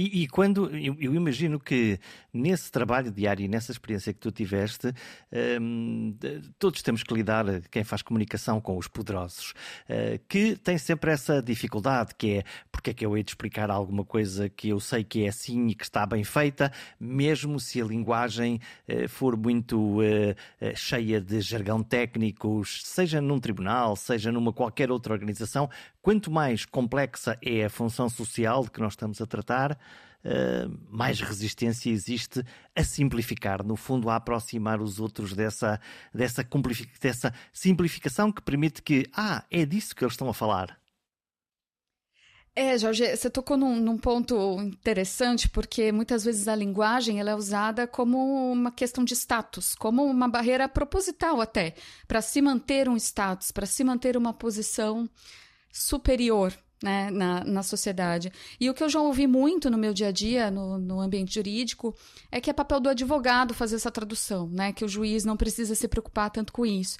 E, 0.00 0.22
e, 0.22 0.28
quando 0.28 0.70
eu, 0.76 0.96
eu, 1.00 1.12
imagino 1.12 1.58
que 1.58 1.98
nesse 2.32 2.70
trabalho 2.70 3.10
diário 3.10 3.44
e 3.44 3.48
nessa 3.48 3.72
experiência 3.72 4.14
que 4.14 4.20
tu 4.20 4.30
tiveste, 4.30 4.94
um, 5.60 6.16
todos 6.56 6.82
temos 6.82 7.02
que 7.02 7.12
lidar, 7.12 7.44
quem 7.68 7.82
faz 7.82 8.00
comunicação, 8.00 8.60
com 8.60 8.78
os 8.78 8.86
poderosos, 8.86 9.54
uh, 9.90 10.16
que 10.28 10.54
tem 10.54 10.78
sempre 10.78 11.10
essa 11.10 11.42
dificuldade, 11.42 12.14
que 12.16 12.34
é 12.34 12.44
porque 12.70 12.90
é 12.90 12.94
que 12.94 13.04
eu 13.04 13.16
hei 13.16 13.24
de 13.24 13.32
explicar 13.32 13.72
alguma 13.72 14.04
coisa 14.04 14.48
que 14.48 14.68
eu 14.68 14.78
sei 14.78 15.02
que 15.02 15.24
é 15.24 15.30
assim 15.30 15.66
e 15.66 15.74
que 15.74 15.82
está 15.82 16.06
bem 16.06 16.22
feita, 16.22 16.70
mesmo 17.00 17.58
se 17.58 17.82
a 17.82 17.84
linguagem 17.84 18.60
uh, 18.88 19.08
for 19.08 19.36
muito 19.36 19.98
uh, 19.98 20.76
cheia 20.76 21.20
de 21.20 21.40
jargão 21.40 21.82
técnico, 21.82 22.62
seja 22.64 23.20
num 23.20 23.40
tribunal, 23.40 23.96
seja 23.96 24.30
numa 24.30 24.52
qualquer 24.52 24.92
outra 24.92 25.12
organização, 25.12 25.68
quanto 26.00 26.30
mais 26.30 26.64
complexa 26.64 27.36
é 27.42 27.64
a 27.64 27.68
função 27.68 28.08
social 28.08 28.62
de 28.62 28.70
que 28.70 28.80
nós 28.80 28.92
estamos 28.92 29.20
a 29.20 29.26
tratar, 29.26 29.76
Uh, 30.24 30.68
mais 30.90 31.20
resistência 31.20 31.90
existe 31.90 32.44
a 32.74 32.82
simplificar, 32.82 33.64
no 33.64 33.76
fundo, 33.76 34.10
a 34.10 34.16
aproximar 34.16 34.80
os 34.80 34.98
outros 34.98 35.32
dessa, 35.32 35.80
dessa, 36.12 36.46
dessa 37.00 37.34
simplificação 37.52 38.32
que 38.32 38.42
permite 38.42 38.82
que, 38.82 39.08
ah, 39.14 39.44
é 39.50 39.64
disso 39.64 39.94
que 39.94 40.04
eles 40.04 40.14
estão 40.14 40.28
a 40.28 40.34
falar. 40.34 40.78
É, 42.60 42.76
Jorge, 42.76 43.16
você 43.16 43.30
tocou 43.30 43.56
num, 43.56 43.76
num, 43.76 43.96
ponto 43.96 44.60
interessante, 44.60 45.48
porque 45.48 45.92
muitas 45.92 46.24
vezes 46.24 46.48
a 46.48 46.56
linguagem 46.56 47.20
ela 47.20 47.30
é 47.30 47.34
usada 47.36 47.86
como 47.86 48.18
uma 48.50 48.72
questão 48.72 49.04
de 49.04 49.14
status, 49.14 49.76
como 49.76 50.04
uma 50.04 50.26
barreira 50.26 50.68
proposital 50.68 51.40
até, 51.40 51.74
para 52.08 52.20
se 52.20 52.42
manter 52.42 52.88
um 52.88 52.96
status, 52.96 53.52
para 53.52 53.64
se 53.64 53.84
manter 53.84 54.16
uma 54.16 54.34
posição 54.34 55.08
superior 55.70 56.52
né, 56.82 57.10
na, 57.10 57.44
na 57.44 57.62
sociedade. 57.62 58.32
E 58.58 58.68
o 58.70 58.74
que 58.74 58.82
eu 58.82 58.88
já 58.88 59.00
ouvi 59.00 59.26
muito 59.26 59.70
no 59.70 59.78
meu 59.78 59.92
dia 59.92 60.08
a 60.08 60.12
dia, 60.12 60.50
no, 60.50 60.78
no 60.78 61.00
ambiente 61.00 61.34
jurídico, 61.34 61.94
é 62.30 62.40
que 62.40 62.50
é 62.50 62.52
papel 62.52 62.80
do 62.80 62.88
advogado 62.88 63.54
fazer 63.54 63.76
essa 63.76 63.90
tradução, 63.90 64.48
né, 64.48 64.72
que 64.72 64.84
o 64.84 64.88
juiz 64.88 65.24
não 65.24 65.36
precisa 65.36 65.74
se 65.74 65.88
preocupar 65.88 66.30
tanto 66.30 66.52
com 66.52 66.64
isso. 66.64 66.98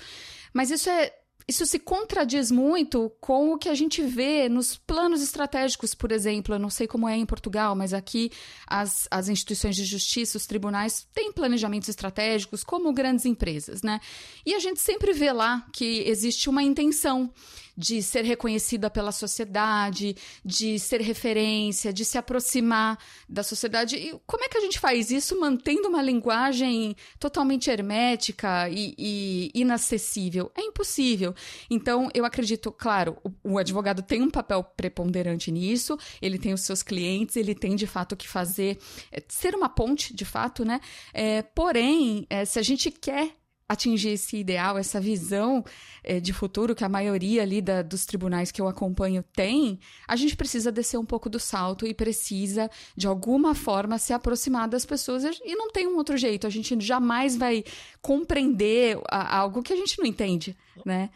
Mas 0.53 0.71
isso 0.71 0.89
é 0.89 1.13
isso 1.49 1.65
se 1.65 1.79
contradiz 1.79 2.51
muito 2.51 3.11
com 3.23 3.53
o 3.55 3.59
que 3.59 3.71
a 3.71 3.75
gente 3.75 4.03
vê 4.03 4.51
nos 4.51 4.77
planos 4.77 5.23
estratégicos, 5.23 5.95
por 5.95 6.13
exemplo. 6.13 6.55
Eu 6.55 6.59
não 6.59 6.69
sei 6.69 6.87
como 6.87 7.09
é 7.09 7.17
em 7.17 7.25
Portugal, 7.25 7.75
mas 7.75 7.95
aqui 7.95 8.31
as, 8.67 9.09
as 9.11 9.31
instituições 9.31 9.75
de 9.75 9.87
justiça, 9.87 10.37
os 10.37 10.47
tribunais, 10.47 11.09
têm 11.15 11.33
planejamentos 11.33 11.89
estratégicos, 11.89 12.63
como 12.63 12.93
grandes 12.93 13.25
empresas, 13.25 13.81
né? 13.83 13.99
E 14.45 14.55
a 14.55 14.59
gente 14.59 14.79
sempre 14.79 15.15
vê 15.15 15.33
lá 15.33 15.67
que 15.73 16.03
existe 16.07 16.51
uma 16.51 16.63
intenção 16.63 17.33
de 17.79 18.03
ser 18.03 18.25
reconhecida 18.25 18.91
pela 18.91 19.13
sociedade, 19.13 20.17
de 20.45 20.81
ser 20.81 21.01
referência, 21.01 21.93
de 21.93 22.05
se 22.05 22.19
aproximar 22.19 22.99
da 23.29 23.45
sociedade. 23.45 23.95
E 23.95 24.21
como 24.27 24.43
é 24.43 24.49
que 24.49 24.59
a 24.59 24.61
gente 24.61 24.81
faz 24.81 25.13
isso 25.13 25.39
mantendo 25.39 25.87
uma 25.87 26.03
linguagem 26.03 26.97
totalmente 27.21 27.71
hermética 27.71 28.69
e, 28.69 28.97
e 28.99 29.51
inacessível? 29.55 30.51
É 30.57 30.63
impossível. 30.63 31.37
Então, 31.71 32.09
eu 32.15 32.25
acredito, 32.25 32.71
claro, 32.73 33.17
o, 33.25 33.53
o 33.55 33.59
advogado 33.59 34.03
tem 34.03 34.23
um 34.23 34.31
papel 34.31 34.63
preponderante 34.63 35.51
nisso, 35.51 35.99
ele 36.21 36.39
tem 36.39 36.53
os 36.53 36.63
seus 36.63 36.83
clientes, 36.83 37.37
ele 37.37 37.55
tem 37.55 37.75
de 37.77 37.87
fato 37.87 38.17
que 38.17 38.29
fazer, 38.29 38.79
é, 39.11 39.23
ser 39.29 39.55
uma 39.55 39.69
ponte, 39.69 40.15
de 40.15 40.25
fato, 40.25 40.65
né? 40.65 40.81
É, 41.13 41.43
porém, 41.43 42.27
é, 42.29 42.45
se 42.45 42.59
a 42.59 42.63
gente 42.63 42.91
quer 42.91 43.33
atingir 43.69 44.11
esse 44.11 44.39
ideal, 44.39 44.79
essa 44.79 44.99
visão 44.99 45.63
é, 46.03 46.19
de 46.19 46.33
futuro 46.33 46.75
que 46.75 46.85
a 46.85 46.89
maioria 46.89 47.43
ali 47.43 47.61
da, 47.61 47.83
dos 47.83 48.07
tribunais 48.07 48.51
que 48.51 48.61
eu 48.61 48.67
acompanho 48.67 49.23
tem, 49.35 49.79
a 50.07 50.17
gente 50.17 50.35
precisa 50.35 50.73
descer 50.73 50.97
um 50.97 51.05
pouco 51.05 51.29
do 51.29 51.39
salto 51.39 51.87
e 51.87 51.93
precisa, 51.93 52.71
de 52.97 53.07
alguma 53.07 53.55
forma, 53.55 53.99
se 53.99 54.13
aproximar 54.13 54.69
das 54.69 54.87
pessoas 54.87 55.23
e 55.45 55.55
não 55.55 55.71
tem 55.71 55.87
um 55.87 55.97
outro 55.97 56.17
jeito. 56.17 56.47
A 56.47 56.51
gente 56.51 56.79
jamais 56.81 57.37
vai 57.37 57.63
compreender 58.01 58.99
algo 59.11 59.63
que 59.63 59.73
a 59.73 59.77
gente 59.77 59.99
não 59.99 60.07
entende, 60.07 60.57
né? 60.85 61.11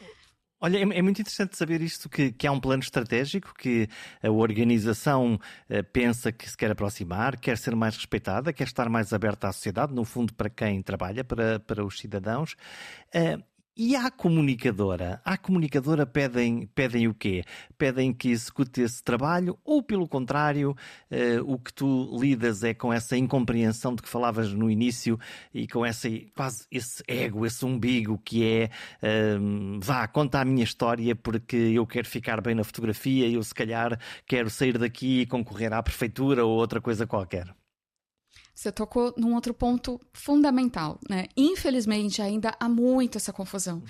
Olha, 0.65 0.79
é, 0.79 0.83
é, 0.83 1.03
muito 1.03 1.21
interessante 1.21 1.57
saber 1.57 1.81
isto, 1.81 2.09
que, 2.09 2.31
que 2.31 2.47
há 2.47 2.53
um 2.53 2.61
plano 2.61 2.85
estratégico, 2.85 3.53
que 3.59 3.89
a 4.23 4.31
organização 4.31 5.35
uh, 5.35 5.85
pensa 5.93 6.31
que 6.31 6.49
se 6.49 6.57
quer 6.57 6.71
aproximar, 6.71 7.37
quer 7.37 7.59
ser 7.59 7.75
mais 7.75 7.97
respeitada, 7.97 8.53
quer 8.53 8.69
estar 8.69 8.89
mais 8.89 9.13
aberta 9.13 9.49
à 9.49 9.53
sociedade, 9.53 9.93
no 9.93 10.05
fundo 10.05 10.33
para 10.33 10.49
quem 10.49 10.81
trabalha, 10.81 11.25
para, 11.25 11.59
para 11.59 11.85
os 11.85 11.99
cidadãos. 11.99 12.55
Uh, 13.13 13.43
e 13.77 13.97
à 13.97 14.11
comunicadora? 14.11 15.21
À 15.25 15.37
comunicadora 15.39 16.05
pedem, 16.05 16.67
pedem 16.75 17.09
o 17.09 17.15
quê? 17.15 17.43
Pedem 17.79 18.13
que 18.13 18.31
execute 18.31 18.83
esse 18.83 19.03
trabalho 19.03 19.59
ou, 19.65 19.83
pelo 19.83 20.07
contrário, 20.07 20.77
uh, 21.11 21.53
o 21.53 21.59
que 21.59 21.73
tu 21.73 22.17
lidas 22.21 22.63
é 22.63 22.75
com 22.75 22.93
essa 22.93 23.17
incompreensão 23.17 23.95
de 23.95 24.03
que 24.03 24.09
falavas 24.09 24.53
no 24.53 24.71
início 24.71 25.19
e 25.55 25.67
com 25.67 25.87
essa, 25.87 26.09
quase 26.35 26.67
esse 26.71 27.03
ego, 27.09 27.47
esse 27.47 27.65
umbigo 27.65 28.21
que 28.23 28.45
é 28.45 28.71
uh, 29.03 29.81
vá, 29.81 30.07
conta 30.07 30.41
a 30.41 30.45
minha 30.45 30.65
história 30.65 31.17
porque 31.17 31.57
eu 31.57 31.87
quero 31.87 32.07
ficar 32.07 32.41
bem 32.41 32.55
na 32.55 32.65
fotografia 32.65 33.27
e 33.27 33.35
eu 33.35 33.43
se 33.43 33.55
calhar 33.55 33.99
quero 34.27 34.51
sair 34.51 34.77
daqui 34.77 35.21
e 35.23 35.27
concorrer 35.27 35.73
à 35.73 35.83
prefeitura 35.83 36.45
ou 36.45 36.53
outra 36.59 36.81
coisa 36.81 37.07
qualquer. 37.07 37.62
Você 38.55 38.71
tocou 38.71 39.15
num 39.17 39.35
outro 39.35 39.55
ponto 39.55 40.01
fundamental, 40.13 40.99
né? 41.09 41.27
Infelizmente, 41.37 42.21
ainda 42.21 42.55
há 42.61 42.69
muito 42.69 43.17
essa 43.17 43.33
confusão. 43.33 43.83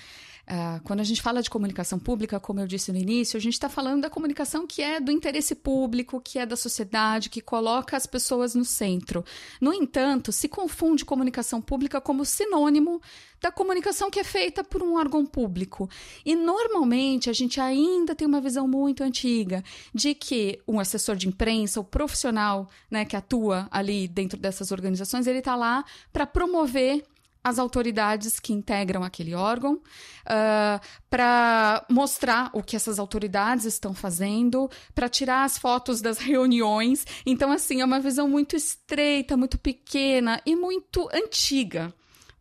Uh, 0.42 0.82
quando 0.82 1.00
a 1.00 1.04
gente 1.04 1.22
fala 1.22 1.40
de 1.40 1.48
comunicação 1.48 1.98
pública, 1.98 2.40
como 2.40 2.58
eu 2.58 2.66
disse 2.66 2.90
no 2.90 2.98
início, 2.98 3.36
a 3.36 3.40
gente 3.40 3.54
está 3.54 3.68
falando 3.68 4.02
da 4.02 4.10
comunicação 4.10 4.66
que 4.66 4.82
é 4.82 5.00
do 5.00 5.12
interesse 5.12 5.54
público, 5.54 6.20
que 6.20 6.38
é 6.38 6.44
da 6.44 6.56
sociedade, 6.56 7.30
que 7.30 7.40
coloca 7.40 7.96
as 7.96 8.06
pessoas 8.06 8.54
no 8.54 8.64
centro. 8.64 9.24
No 9.60 9.72
entanto, 9.72 10.32
se 10.32 10.48
confunde 10.48 11.04
comunicação 11.04 11.60
pública 11.60 12.00
como 12.00 12.24
sinônimo 12.24 13.00
da 13.42 13.50
comunicação 13.50 14.08
que 14.08 14.20
é 14.20 14.24
feita 14.24 14.62
por 14.62 14.82
um 14.82 14.96
órgão 14.96 15.26
público. 15.26 15.90
E 16.24 16.36
normalmente 16.36 17.28
a 17.28 17.32
gente 17.32 17.60
ainda 17.60 18.14
tem 18.14 18.26
uma 18.26 18.40
visão 18.40 18.68
muito 18.68 19.02
antiga 19.02 19.64
de 19.92 20.14
que 20.14 20.60
um 20.66 20.78
assessor 20.78 21.16
de 21.16 21.28
imprensa, 21.28 21.80
o 21.80 21.84
profissional 21.84 22.68
né, 22.88 23.04
que 23.04 23.16
atua 23.16 23.68
ali 23.70 24.06
dentro 24.06 24.38
dessas 24.38 24.70
organizações, 24.70 25.26
ele 25.26 25.40
está 25.40 25.56
lá 25.56 25.84
para 26.12 26.24
promover 26.24 27.04
as 27.44 27.58
autoridades 27.58 28.38
que 28.38 28.52
integram 28.52 29.02
aquele 29.02 29.34
órgão, 29.34 29.74
uh, 29.74 29.80
ah, 30.26 30.80
para 31.10 31.84
mostrar 31.90 32.50
o 32.52 32.62
que 32.62 32.76
essas 32.76 33.00
autoridades 33.00 33.64
estão 33.64 33.92
fazendo, 33.92 34.70
para 34.94 35.08
tirar 35.08 35.42
as 35.42 35.58
fotos 35.58 36.00
das 36.00 36.18
reuniões. 36.22 37.04
Então, 37.26 37.50
assim, 37.50 37.80
é 37.80 37.84
uma 37.84 37.98
visão 37.98 38.28
muito 38.28 38.54
estreita, 38.54 39.36
muito 39.36 39.58
pequena 39.58 40.40
e 40.46 40.54
muito 40.54 41.08
antiga 41.12 41.92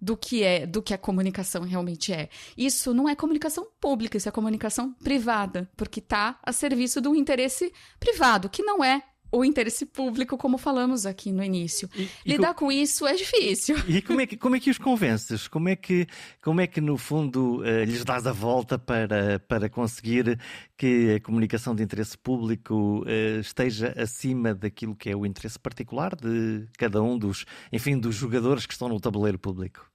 do 0.01 0.17
que 0.17 0.43
é, 0.43 0.65
do 0.65 0.81
que 0.81 0.93
a 0.93 0.97
comunicação 0.97 1.61
realmente 1.61 2.11
é. 2.11 2.29
Isso 2.57 2.93
não 2.93 3.07
é 3.07 3.15
comunicação 3.15 3.67
pública, 3.79 4.17
isso 4.17 4.27
é 4.27 4.31
comunicação 4.31 4.93
privada, 4.93 5.69
porque 5.77 5.99
está 5.99 6.39
a 6.43 6.51
serviço 6.51 6.99
do 6.99 7.15
interesse 7.15 7.71
privado, 7.99 8.49
que 8.49 8.63
não 8.63 8.83
é 8.83 9.03
o 9.31 9.45
interesse 9.45 9.85
público, 9.85 10.37
como 10.37 10.57
falamos 10.57 11.05
aqui 11.05 11.31
no 11.31 11.43
início. 11.43 11.89
E, 11.95 12.09
e 12.25 12.31
Lidar 12.33 12.53
com... 12.53 12.65
com... 12.65 12.71
isso 12.71 13.07
é 13.07 13.15
difícil. 13.15 13.77
E 13.87 14.01
como 14.01 14.19
é 14.19 14.27
que, 14.27 14.35
como 14.35 14.55
é 14.55 14.59
que 14.59 14.69
os 14.69 14.77
convences? 14.77 15.47
Como 15.47 15.69
é 15.69 15.75
que, 15.75 16.05
como 16.41 16.59
é 16.59 16.67
que 16.67 16.81
no 16.81 16.97
fundo, 16.97 17.61
uh, 17.61 17.83
lhes 17.85 18.03
dás 18.03 18.27
a 18.27 18.33
volta 18.33 18.77
para, 18.77 19.39
para 19.39 19.69
conseguir 19.69 20.37
que 20.75 21.15
a 21.15 21.19
comunicação 21.21 21.73
de 21.73 21.81
interesse 21.81 22.17
público 22.17 23.03
uh, 23.03 23.39
esteja 23.39 23.93
acima 23.97 24.53
daquilo 24.53 24.95
que 24.95 25.09
é 25.09 25.15
o 25.15 25.25
interesse 25.25 25.57
particular 25.57 26.13
de 26.15 26.67
cada 26.77 27.01
um 27.01 27.17
dos, 27.17 27.45
enfim, 27.71 27.97
dos 27.97 28.15
jogadores 28.15 28.65
que 28.65 28.73
estão 28.73 28.89
no 28.89 28.99
tabuleiro 28.99 29.39
público? 29.39 29.90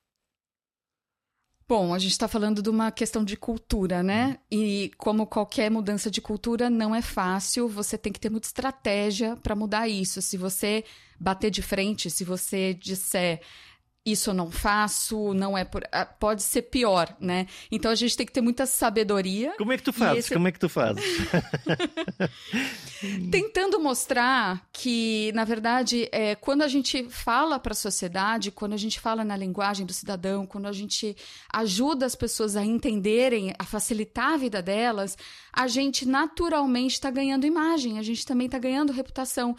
Bom, 1.68 1.92
a 1.92 1.98
gente 1.98 2.12
está 2.12 2.28
falando 2.28 2.62
de 2.62 2.70
uma 2.70 2.92
questão 2.92 3.24
de 3.24 3.36
cultura, 3.36 4.00
né? 4.00 4.38
E 4.48 4.92
como 4.96 5.26
qualquer 5.26 5.68
mudança 5.68 6.08
de 6.08 6.20
cultura, 6.20 6.70
não 6.70 6.94
é 6.94 7.02
fácil, 7.02 7.68
você 7.68 7.98
tem 7.98 8.12
que 8.12 8.20
ter 8.20 8.30
muita 8.30 8.46
estratégia 8.46 9.36
para 9.36 9.56
mudar 9.56 9.88
isso. 9.88 10.22
Se 10.22 10.36
você 10.36 10.84
bater 11.18 11.50
de 11.50 11.62
frente, 11.62 12.08
se 12.08 12.22
você 12.22 12.72
disser 12.72 13.40
isso 14.06 14.30
eu 14.30 14.34
não 14.34 14.52
faço, 14.52 15.34
não 15.34 15.58
é 15.58 15.64
por... 15.64 15.82
Ah, 15.90 16.06
pode 16.06 16.44
ser 16.44 16.62
pior, 16.62 17.14
né? 17.20 17.48
Então 17.70 17.90
a 17.90 17.94
gente 17.96 18.16
tem 18.16 18.24
que 18.24 18.32
ter 18.32 18.40
muita 18.40 18.64
sabedoria. 18.64 19.54
Como 19.58 19.72
é 19.72 19.76
que 19.76 19.82
tu 19.82 19.92
fazes? 19.92 20.26
Esse... 20.26 20.34
Como 20.34 20.46
é 20.46 20.52
que 20.52 20.60
tu 20.60 20.68
fazes? 20.68 21.02
Tentando 23.30 23.80
mostrar 23.80 24.64
que, 24.72 25.32
na 25.34 25.44
verdade, 25.44 26.08
é, 26.12 26.36
quando 26.36 26.62
a 26.62 26.68
gente 26.68 27.08
fala 27.10 27.58
para 27.58 27.72
a 27.72 27.76
sociedade, 27.76 28.52
quando 28.52 28.74
a 28.74 28.78
gente 28.78 29.00
fala 29.00 29.24
na 29.24 29.36
linguagem 29.36 29.84
do 29.84 29.92
cidadão, 29.92 30.46
quando 30.46 30.66
a 30.66 30.72
gente 30.72 31.16
ajuda 31.52 32.06
as 32.06 32.14
pessoas 32.14 32.56
a 32.56 32.64
entenderem, 32.64 33.52
a 33.58 33.64
facilitar 33.64 34.34
a 34.34 34.36
vida 34.36 34.62
delas, 34.62 35.18
a 35.52 35.66
gente 35.66 36.06
naturalmente 36.06 36.92
está 36.92 37.10
ganhando 37.10 37.44
imagem, 37.44 37.98
a 37.98 38.02
gente 38.02 38.24
também 38.24 38.46
está 38.46 38.58
ganhando 38.58 38.92
reputação. 38.92 39.56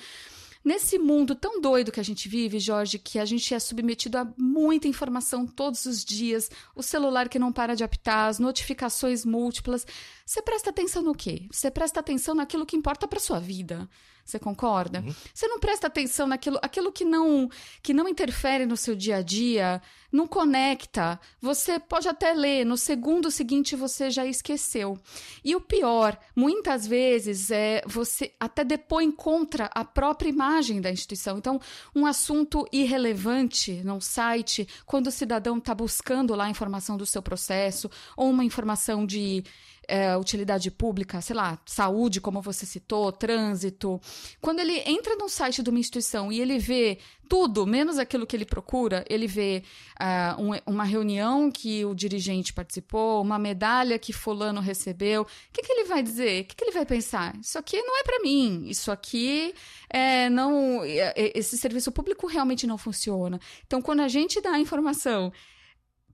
Nesse 0.68 1.00
mundo 1.00 1.34
tão 1.34 1.62
doido 1.62 1.94
que 1.94 2.00
a 2.02 2.04
gente 2.04 2.28
vive, 2.28 2.60
Jorge, 2.60 3.00
que 3.00 3.20
a 3.20 3.24
gente 3.24 3.54
é 3.54 3.58
submetido 3.58 4.18
a 4.18 4.28
muita 4.38 4.86
informação 4.86 5.48
todos 5.48 5.86
os 5.86 6.04
dias, 6.04 6.52
o 6.76 6.84
celular 6.84 7.30
que 7.30 7.40
não 7.40 7.54
para 7.54 7.74
de 7.74 7.86
apitar, 7.86 8.28
as 8.28 8.38
notificações 8.38 9.24
múltiplas, 9.24 9.88
você 10.26 10.42
presta 10.42 10.70
atenção 10.70 11.02
no 11.02 11.16
quê? 11.16 11.48
Você 11.50 11.72
presta 11.72 12.02
atenção 12.02 12.36
naquilo 12.36 12.66
que 12.66 12.76
importa 12.76 13.08
para 13.08 13.18
sua 13.18 13.40
vida. 13.40 13.90
Você 14.28 14.38
concorda? 14.38 15.00
Uhum. 15.00 15.16
Você 15.34 15.48
não 15.48 15.58
presta 15.58 15.88
atenção 15.88 16.28
naquilo 16.28 16.60
aquilo 16.62 16.92
que 16.92 17.06
não 17.06 17.50
que 17.82 17.94
não 17.94 18.10
interfere 18.10 18.66
no 18.66 18.76
seu 18.76 18.94
dia 18.94 19.18
a 19.18 19.22
dia, 19.22 19.82
não 20.12 20.28
conecta. 20.28 21.18
Você 21.42 21.80
pode 21.80 22.10
até 22.10 22.34
ler, 22.34 22.66
no 22.66 22.76
segundo 22.76 23.32
seguinte 23.32 23.74
você 23.74 24.12
já 24.12 24.26
esqueceu. 24.26 25.00
E 25.46 25.56
o 25.56 25.62
pior, 25.62 26.20
muitas 26.36 26.86
vezes 26.86 27.52
é 27.52 27.82
você 27.86 28.34
até 28.38 28.66
depõe 28.66 29.10
contra 29.12 29.70
a 29.74 29.86
própria 29.86 30.28
imagem 30.28 30.82
da 30.82 30.92
instituição. 30.92 31.38
Então, 31.38 31.58
um 31.96 32.06
assunto 32.06 32.68
irrelevante 32.70 33.82
num 33.82 34.02
site, 34.02 34.68
quando 34.86 35.08
o 35.08 35.12
cidadão 35.12 35.58
está 35.58 35.74
buscando 35.74 36.36
lá 36.36 36.46
a 36.46 36.50
informação 36.50 36.98
do 36.98 37.06
seu 37.06 37.22
processo 37.22 37.90
ou 38.18 38.30
uma 38.30 38.44
informação 38.44 39.06
de 39.06 39.42
é, 39.88 40.16
utilidade 40.18 40.70
pública, 40.70 41.22
sei 41.22 41.36
lá, 41.36 41.58
saúde, 41.66 42.20
como 42.20 42.42
você 42.42 42.66
citou, 42.66 43.12
trânsito. 43.12 44.02
Quando 44.42 44.60
ele 44.60 44.80
entra 44.86 45.16
no 45.16 45.30
site 45.30 45.64
de 45.64 45.70
uma 45.70 45.80
instituição 45.80 46.32
e 46.32 46.42
ele 46.42 46.60
vê 46.60 47.00
tudo, 47.28 47.66
menos 47.66 47.98
aquilo 47.98 48.26
que 48.26 48.36
ele 48.36 48.46
procura, 48.46 49.06
ele 49.10 49.28
vê 49.28 49.64
uh, 50.00 50.42
um, 50.42 50.52
uma 50.66 50.84
reunião 50.84 51.52
que 51.52 51.86
o 51.86 51.94
dirigente 51.94 52.54
participou, 52.54 53.22
uma 53.22 53.38
medalha 53.38 54.00
que 54.00 54.14
fulano 54.14 54.62
recebeu, 54.62 55.24
o 55.24 55.26
que, 55.52 55.62
que 55.62 55.72
ele 55.72 55.86
vai 55.86 56.02
dizer? 56.02 56.44
O 56.44 56.46
que, 56.46 56.56
que 56.56 56.64
ele 56.64 56.72
vai 56.72 56.86
pensar? 56.86 57.38
Isso 57.42 57.58
aqui 57.58 57.82
não 57.82 58.00
é 58.00 58.04
para 58.04 58.20
mim, 58.22 58.66
isso 58.68 58.92
aqui 58.92 59.54
é, 59.90 60.30
não. 60.30 60.84
É, 60.84 61.14
é, 61.16 61.38
esse 61.38 61.58
serviço 61.58 61.92
público 61.92 62.28
realmente 62.28 62.66
não 62.66 62.78
funciona. 62.78 63.40
Então, 63.66 63.82
quando 63.82 64.02
a 64.02 64.08
gente 64.08 64.42
dá 64.42 64.52
a 64.52 64.60
informação 64.60 65.32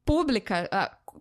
pública, 0.06 0.70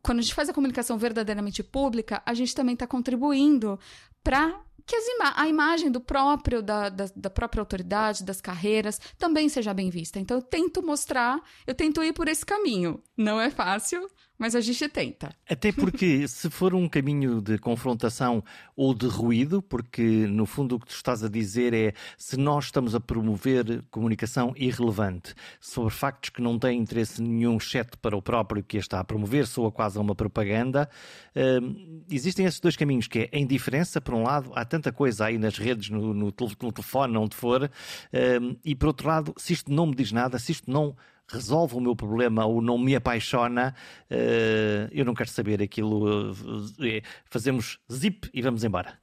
quando 0.03 0.21
a 0.21 0.23
gente 0.23 0.35
faz 0.35 0.49
a 0.49 0.53
comunicação 0.53 0.97
verdadeiramente 0.97 1.63
pública, 1.63 2.23
a 2.25 2.35
gente 2.35 2.55
também 2.55 2.75
está 2.75 2.87
contribuindo 2.87 3.79
para 4.23 4.61
que 4.87 4.97
ima 4.97 5.33
a 5.37 5.49
imagem 5.49 5.91
do 5.91 6.01
próprio, 6.01 6.63
da, 6.63 6.89
da, 6.89 7.07
da, 7.15 7.31
própria 7.31 7.61
autoridade, 7.61 8.25
das 8.25 8.41
carreiras, 8.41 9.01
também 9.19 9.49
seja 9.49 9.73
bem 9.73 9.91
vista. 9.91 10.19
Então, 10.19 10.39
eu 10.39 10.43
tento 10.43 10.85
mostrar, 10.85 11.41
eu 11.67 11.75
tento 11.75 12.03
ir 12.03 12.13
por 12.13 12.29
esse 12.29 12.45
caminho. 12.45 13.03
Não 13.17 13.41
é 13.41 13.51
fácil, 13.51 14.09
mas 14.43 14.57
a 14.57 14.61
gente 14.61 14.89
tenta. 14.89 15.33
Até 15.49 15.71
porque, 15.71 16.27
se 16.27 16.51
for 16.51 16.75
um 16.75 16.89
caminho 16.89 17.41
de 17.41 17.59
confrontação 17.59 18.43
ou 18.75 18.93
de 18.93 19.07
ruído, 19.07 19.63
porque 19.63 20.03
no 20.03 20.47
fundo 20.47 20.75
o 20.75 20.81
que 20.81 20.87
tu 20.87 20.97
estás 20.97 21.23
a 21.23 21.29
dizer 21.29 21.73
é 21.73 21.93
se 22.19 22.37
nós 22.37 22.65
estamos 22.65 22.93
a 22.93 22.99
promover 22.99 23.85
comunicação 23.89 24.53
irrelevante 24.57 25.33
sobre 25.61 25.95
factos 25.95 26.31
que 26.31 26.43
não 26.43 26.59
têm 26.59 26.81
interesse 26.81 27.23
nenhum, 27.23 27.57
exceto 27.57 27.97
para 27.97 28.17
o 28.17 28.21
próprio 28.21 28.65
que 28.65 28.79
a 28.79 28.81
está 28.81 28.99
a 28.99 29.05
promover, 29.05 29.47
soa 29.47 29.71
quase 29.71 29.97
uma 29.97 30.13
propaganda, 30.13 30.91
hum, 31.37 32.03
existem 32.11 32.45
esses 32.45 32.59
dois 32.59 32.75
caminhos, 32.75 33.07
que 33.07 33.21
é 33.21 33.37
a 33.37 33.39
indiferença, 33.39 34.01
por 34.01 34.13
um 34.13 34.25
lado, 34.25 34.51
há 34.57 34.65
tanta 34.65 34.91
coisa 34.91 35.27
aí 35.27 35.39
nas 35.39 35.57
redes, 35.57 35.89
no, 35.89 36.13
no, 36.13 36.35
no 36.35 36.73
telefone, 36.73 37.17
onde 37.17 37.37
for, 37.37 37.71
hum, 38.13 38.57
e 38.65 38.75
por 38.75 38.89
outro 38.89 39.07
lado, 39.07 39.33
se 39.37 39.53
isto 39.53 39.73
não 39.73 39.87
me 39.87 39.95
diz 39.95 40.11
nada, 40.11 40.37
se 40.37 40.51
isto 40.51 40.69
não 40.69 40.97
resolve 41.33 41.75
o 41.75 41.81
meu 41.81 41.97
problema 41.97 42.45
ou 42.45 42.61
não 42.61 42.79
me 42.79 42.95
apaixona, 42.95 43.75
uh, 44.11 44.89
eu 44.93 45.05
não 45.05 45.15
quero 45.15 45.31
saber 45.31 45.63
aquilo. 45.63 46.33
Uh, 46.33 47.03
fazemos 47.25 47.79
zip 47.91 48.31
e 48.33 48.43
vamos 48.43 48.63
embora. 48.65 49.01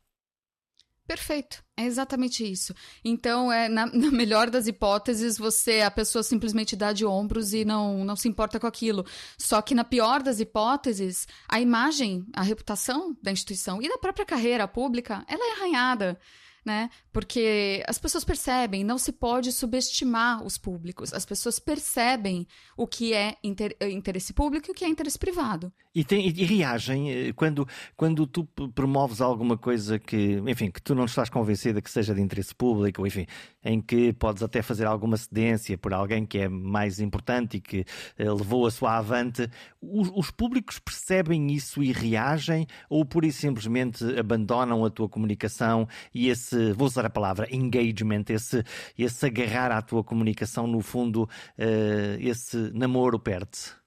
Perfeito, 1.09 1.63
é 1.75 1.85
exatamente 1.85 2.43
isso. 2.49 2.71
Então, 3.03 3.51
é 3.51 3.67
na, 3.67 3.87
na, 3.91 4.11
melhor 4.11 4.47
das 4.47 4.67
hipóteses, 4.67 5.39
você 5.39 5.81
a 5.81 5.89
pessoa 5.89 6.21
simplesmente 6.21 6.75
dá 6.75 6.93
de 6.93 7.03
ombros 7.03 7.51
e 7.51 7.65
não, 7.65 8.05
não 8.05 8.15
se 8.15 8.27
importa 8.27 8.59
com 8.59 8.67
aquilo. 8.67 9.03
Só 9.35 9.59
que 9.59 9.73
na 9.73 9.83
pior 9.83 10.21
das 10.21 10.39
hipóteses, 10.39 11.27
a 11.47 11.59
imagem, 11.59 12.27
a 12.31 12.43
reputação 12.43 13.17
da 13.23 13.31
instituição 13.31 13.81
e 13.81 13.89
da 13.89 13.97
própria 13.97 14.23
carreira 14.23 14.67
pública, 14.67 15.25
ela 15.27 15.43
é 15.43 15.57
arranhada 15.57 16.19
né? 16.65 16.89
Porque 17.11 17.83
as 17.87 17.97
pessoas 17.97 18.23
percebem, 18.23 18.83
não 18.83 18.97
se 18.97 19.11
pode 19.11 19.51
subestimar 19.51 20.43
os 20.45 20.57
públicos. 20.57 21.13
As 21.13 21.25
pessoas 21.25 21.59
percebem 21.59 22.47
o 22.77 22.87
que 22.87 23.13
é 23.13 23.35
inter 23.43 23.75
interesse 23.81 24.33
público 24.33 24.69
e 24.69 24.71
o 24.71 24.75
que 24.75 24.85
é 24.85 24.87
interesse 24.87 25.17
privado. 25.17 25.71
E, 25.93 26.03
tem, 26.03 26.27
e, 26.27 26.43
reagem 26.45 27.11
eh, 27.11 27.33
quando, 27.33 27.67
quando 27.97 28.27
tu 28.27 28.45
promoves 28.73 29.21
alguma 29.21 29.57
coisa 29.57 29.97
que, 29.97 30.41
enfim, 30.47 30.69
que 30.69 30.81
tu 30.81 30.93
não 30.93 31.05
estás 31.05 31.29
convencida 31.29 31.81
que 31.81 31.89
seja 31.89 32.13
de 32.13 32.21
interesse 32.21 32.53
público, 32.53 33.05
enfim, 33.05 33.25
em 33.63 33.81
que 33.81 34.13
podes 34.13 34.41
até 34.43 34.61
fazer 34.61 34.85
alguma 34.85 35.17
cedência 35.17 35.77
por 35.77 35.93
alguém 35.93 36.25
que 36.25 36.37
é 36.39 36.49
mais 36.49 36.99
importante 36.99 37.57
e 37.57 37.61
que 37.61 37.85
uh, 38.19 38.33
levou 38.33 38.65
a 38.65 38.71
sua 38.71 38.97
avante. 38.97 39.49
Os, 39.81 40.11
os 40.13 40.31
públicos 40.31 40.79
percebem 40.79 41.51
isso 41.51 41.83
e 41.83 41.91
reagem 41.91 42.65
ou 42.89 43.05
por 43.05 43.25
isso 43.25 43.41
simplesmente 43.41 44.03
abandonam 44.17 44.85
a 44.85 44.89
tua 44.89 45.09
comunicação 45.09 45.87
e 46.13 46.29
esse 46.29 46.71
vou 46.73 46.87
usar 46.87 47.05
a 47.05 47.09
palavra 47.09 47.47
engagement, 47.53 48.25
esse, 48.29 48.63
esse 48.97 49.25
agarrar 49.25 49.71
à 49.71 49.81
tua 49.81 50.03
comunicação, 50.03 50.67
no 50.67 50.81
fundo, 50.81 51.23
uh, 51.23 52.19
esse 52.19 52.57
namoro 52.73 53.19
perde-se? 53.19 53.77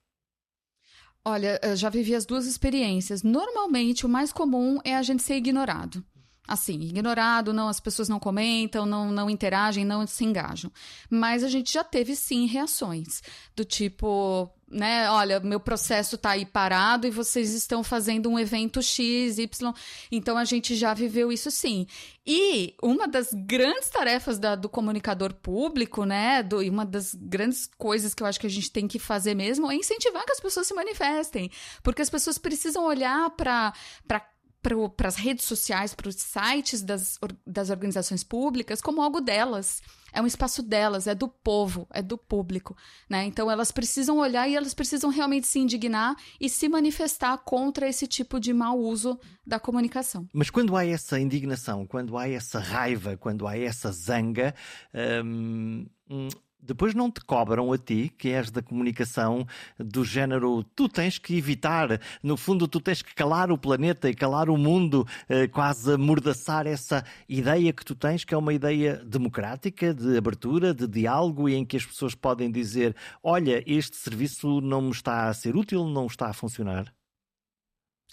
Olha, 1.25 1.57
já 1.75 1.89
vivi 1.89 2.13
as 2.13 2.25
duas 2.25 2.45
experiências. 2.45 3.23
Normalmente, 3.23 4.05
o 4.05 4.09
mais 4.09 4.33
comum 4.33 4.79
é 4.83 4.93
a 4.93 5.01
gente 5.01 5.23
ser 5.23 5.35
ignorado 5.35 6.03
assim, 6.47 6.79
ignorado, 6.81 7.53
não 7.53 7.69
as 7.69 7.79
pessoas 7.79 8.09
não 8.09 8.19
comentam, 8.19 8.85
não, 8.85 9.11
não 9.11 9.29
interagem, 9.29 9.85
não 9.85 10.05
se 10.05 10.25
engajam. 10.25 10.71
Mas 11.09 11.43
a 11.43 11.47
gente 11.47 11.71
já 11.71 11.83
teve 11.83 12.15
sim 12.15 12.45
reações 12.45 13.21
do 13.55 13.63
tipo, 13.63 14.51
né, 14.69 15.09
olha, 15.09 15.39
meu 15.39 15.59
processo 15.59 16.15
está 16.15 16.31
aí 16.31 16.45
parado 16.45 17.07
e 17.07 17.11
vocês 17.11 17.53
estão 17.53 17.81
fazendo 17.81 18.29
um 18.29 18.37
evento 18.37 18.81
X, 18.81 19.37
Y. 19.37 19.73
Então 20.11 20.37
a 20.37 20.43
gente 20.43 20.75
já 20.75 20.93
viveu 20.93 21.31
isso 21.31 21.49
sim. 21.49 21.87
E 22.25 22.75
uma 22.81 23.07
das 23.07 23.29
grandes 23.33 23.89
tarefas 23.89 24.37
da, 24.37 24.55
do 24.55 24.67
comunicador 24.67 25.33
público, 25.33 26.03
né, 26.03 26.43
do, 26.43 26.61
e 26.61 26.69
uma 26.69 26.85
das 26.85 27.13
grandes 27.13 27.69
coisas 27.77 28.13
que 28.13 28.21
eu 28.21 28.27
acho 28.27 28.39
que 28.39 28.47
a 28.47 28.49
gente 28.49 28.69
tem 28.69 28.87
que 28.87 28.99
fazer 28.99 29.33
mesmo 29.33 29.71
é 29.71 29.75
incentivar 29.75 30.25
que 30.25 30.31
as 30.33 30.39
pessoas 30.41 30.67
se 30.67 30.73
manifestem, 30.73 31.49
porque 31.81 32.01
as 32.01 32.09
pessoas 32.09 32.37
precisam 32.37 32.85
olhar 32.85 33.29
para 33.31 33.73
para 34.63 35.07
as 35.07 35.15
redes 35.15 35.45
sociais, 35.45 35.93
para 35.93 36.07
os 36.07 36.15
sites 36.15 36.81
das, 36.81 37.19
das 37.45 37.69
organizações 37.69 38.23
públicas 38.23 38.81
como 38.81 39.01
algo 39.01 39.19
delas. 39.19 39.81
É 40.13 40.21
um 40.21 40.27
espaço 40.27 40.61
delas, 40.61 41.07
é 41.07 41.15
do 41.15 41.27
povo, 41.27 41.87
é 41.91 42.01
do 42.01 42.17
público. 42.17 42.77
Né? 43.09 43.25
Então 43.25 43.49
elas 43.49 43.71
precisam 43.71 44.19
olhar 44.19 44.47
e 44.47 44.55
elas 44.55 44.73
precisam 44.73 45.09
realmente 45.09 45.47
se 45.47 45.59
indignar 45.59 46.15
e 46.39 46.47
se 46.47 46.69
manifestar 46.69 47.37
contra 47.39 47.89
esse 47.89 48.07
tipo 48.07 48.39
de 48.39 48.53
mau 48.53 48.79
uso 48.79 49.19
da 49.45 49.59
comunicação. 49.59 50.27
Mas 50.31 50.49
quando 50.49 50.77
há 50.77 50.85
essa 50.85 51.19
indignação, 51.19 51.85
quando 51.85 52.17
há 52.17 52.29
essa 52.29 52.59
raiva, 52.59 53.17
quando 53.17 53.47
há 53.47 53.57
essa 53.57 53.91
zanga. 53.91 54.53
Hum, 54.93 55.87
depois 56.65 56.93
não 56.93 57.11
te 57.11 57.21
cobram 57.21 57.71
a 57.71 57.77
ti, 57.77 58.11
que 58.17 58.29
és 58.29 58.49
da 58.49 58.61
comunicação 58.61 59.45
do 59.77 60.03
género, 60.03 60.63
tu 60.75 60.87
tens 60.87 61.17
que 61.17 61.37
evitar, 61.37 61.99
no 62.21 62.37
fundo, 62.37 62.67
tu 62.67 62.79
tens 62.79 63.01
que 63.01 63.13
calar 63.13 63.51
o 63.51 63.57
planeta 63.57 64.09
e 64.09 64.15
calar 64.15 64.49
o 64.49 64.57
mundo, 64.57 65.05
eh, 65.27 65.47
quase 65.47 65.93
amordaçar 65.93 66.67
essa 66.67 67.03
ideia 67.27 67.73
que 67.73 67.85
tu 67.85 67.95
tens, 67.95 68.23
que 68.23 68.33
é 68.33 68.37
uma 68.37 68.53
ideia 68.53 68.95
democrática, 69.05 69.93
de 69.93 70.17
abertura, 70.17 70.73
de 70.73 70.87
diálogo 70.87 71.49
e 71.49 71.55
em 71.55 71.65
que 71.65 71.77
as 71.77 71.85
pessoas 71.85 72.15
podem 72.15 72.51
dizer: 72.51 72.95
Olha, 73.21 73.63
este 73.67 73.97
serviço 73.97 74.61
não 74.61 74.81
me 74.81 74.91
está 74.91 75.27
a 75.27 75.33
ser 75.33 75.55
útil, 75.55 75.85
não 75.85 76.07
está 76.07 76.27
a 76.27 76.33
funcionar. 76.33 76.93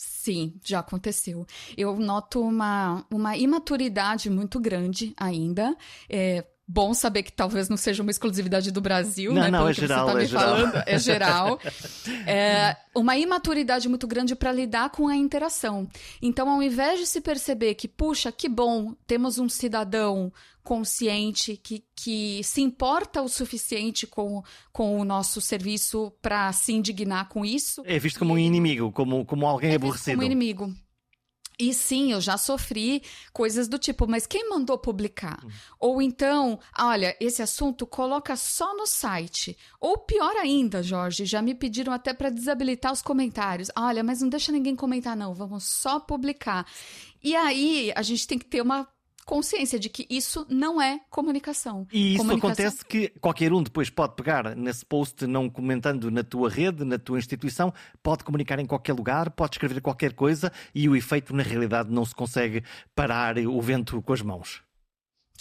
Sim, 0.02 0.58
já 0.64 0.78
aconteceu. 0.78 1.46
Eu 1.76 1.98
noto 1.98 2.40
uma, 2.40 3.06
uma 3.12 3.36
imaturidade 3.36 4.30
muito 4.30 4.58
grande 4.58 5.12
ainda. 5.14 5.76
É, 6.08 6.46
bom 6.72 6.94
saber 6.94 7.24
que 7.24 7.32
talvez 7.32 7.68
não 7.68 7.76
seja 7.76 8.00
uma 8.00 8.12
exclusividade 8.12 8.70
do 8.70 8.80
Brasil, 8.80 9.34
não, 9.34 9.42
né? 9.42 9.50
Não, 9.50 9.68
é 9.68 9.72
geral, 9.72 10.06
tá 10.06 10.22
é 10.22 10.26
geral. 10.26 10.44
Falando, 10.44 10.82
é 10.86 10.98
geral. 10.98 11.60
é 12.28 12.76
uma 12.94 13.16
imaturidade 13.16 13.88
muito 13.88 14.06
grande 14.06 14.36
para 14.36 14.52
lidar 14.52 14.90
com 14.90 15.08
a 15.08 15.16
interação. 15.16 15.88
Então, 16.22 16.48
ao 16.48 16.62
invés 16.62 17.00
de 17.00 17.06
se 17.06 17.20
perceber 17.20 17.74
que, 17.74 17.88
puxa, 17.88 18.30
que 18.30 18.48
bom, 18.48 18.94
temos 19.04 19.38
um 19.38 19.48
cidadão 19.48 20.32
consciente 20.62 21.56
que, 21.56 21.82
que 21.96 22.40
se 22.44 22.60
importa 22.60 23.20
o 23.20 23.28
suficiente 23.28 24.06
com, 24.06 24.40
com 24.72 25.00
o 25.00 25.04
nosso 25.04 25.40
serviço 25.40 26.12
para 26.22 26.52
se 26.52 26.72
indignar 26.72 27.28
com 27.28 27.44
isso. 27.44 27.82
É 27.84 27.98
visto 27.98 28.20
como 28.20 28.34
um 28.34 28.38
inimigo, 28.38 28.92
como, 28.92 29.24
como 29.24 29.44
alguém 29.44 29.72
é 29.72 29.74
aborrecido. 29.74 30.16
Como 30.16 30.22
inimigo. 30.24 30.72
E 31.60 31.74
sim, 31.74 32.10
eu 32.12 32.22
já 32.22 32.38
sofri 32.38 33.02
coisas 33.34 33.68
do 33.68 33.78
tipo, 33.78 34.08
mas 34.08 34.26
quem 34.26 34.48
mandou 34.48 34.78
publicar? 34.78 35.44
Ou 35.78 36.00
então, 36.00 36.58
olha, 36.78 37.14
esse 37.20 37.42
assunto 37.42 37.86
coloca 37.86 38.34
só 38.34 38.74
no 38.74 38.86
site. 38.86 39.58
Ou 39.78 39.98
pior 39.98 40.34
ainda, 40.36 40.82
Jorge, 40.82 41.26
já 41.26 41.42
me 41.42 41.54
pediram 41.54 41.92
até 41.92 42.14
para 42.14 42.30
desabilitar 42.30 42.90
os 42.90 43.02
comentários. 43.02 43.70
Olha, 43.76 44.02
mas 44.02 44.22
não 44.22 44.30
deixa 44.30 44.50
ninguém 44.50 44.74
comentar, 44.74 45.14
não, 45.14 45.34
vamos 45.34 45.64
só 45.64 46.00
publicar. 46.00 46.66
E 47.22 47.36
aí, 47.36 47.92
a 47.94 48.00
gente 48.00 48.26
tem 48.26 48.38
que 48.38 48.46
ter 48.46 48.62
uma 48.62 48.88
consciência 49.30 49.78
de 49.78 49.88
que 49.88 50.04
isso 50.10 50.44
não 50.50 50.82
é 50.82 51.00
comunicação. 51.08 51.86
E 51.92 52.14
isso 52.14 52.18
comunicação... 52.24 52.50
acontece 52.50 52.84
que 52.84 53.10
qualquer 53.20 53.52
um 53.52 53.62
depois 53.62 53.88
pode 53.88 54.16
pegar 54.16 54.56
nesse 54.56 54.84
post, 54.84 55.24
não 55.24 55.48
comentando 55.48 56.10
na 56.10 56.24
tua 56.24 56.50
rede, 56.50 56.84
na 56.84 56.98
tua 56.98 57.16
instituição, 57.16 57.72
pode 58.02 58.24
comunicar 58.24 58.58
em 58.58 58.66
qualquer 58.66 58.92
lugar, 58.92 59.30
pode 59.30 59.54
escrever 59.54 59.80
qualquer 59.80 60.14
coisa 60.14 60.50
e 60.74 60.88
o 60.88 60.96
efeito, 60.96 61.32
na 61.32 61.44
realidade, 61.44 61.92
não 61.92 62.04
se 62.04 62.12
consegue 62.12 62.64
parar 62.92 63.38
o 63.38 63.60
vento 63.62 64.02
com 64.02 64.12
as 64.12 64.20
mãos. 64.20 64.62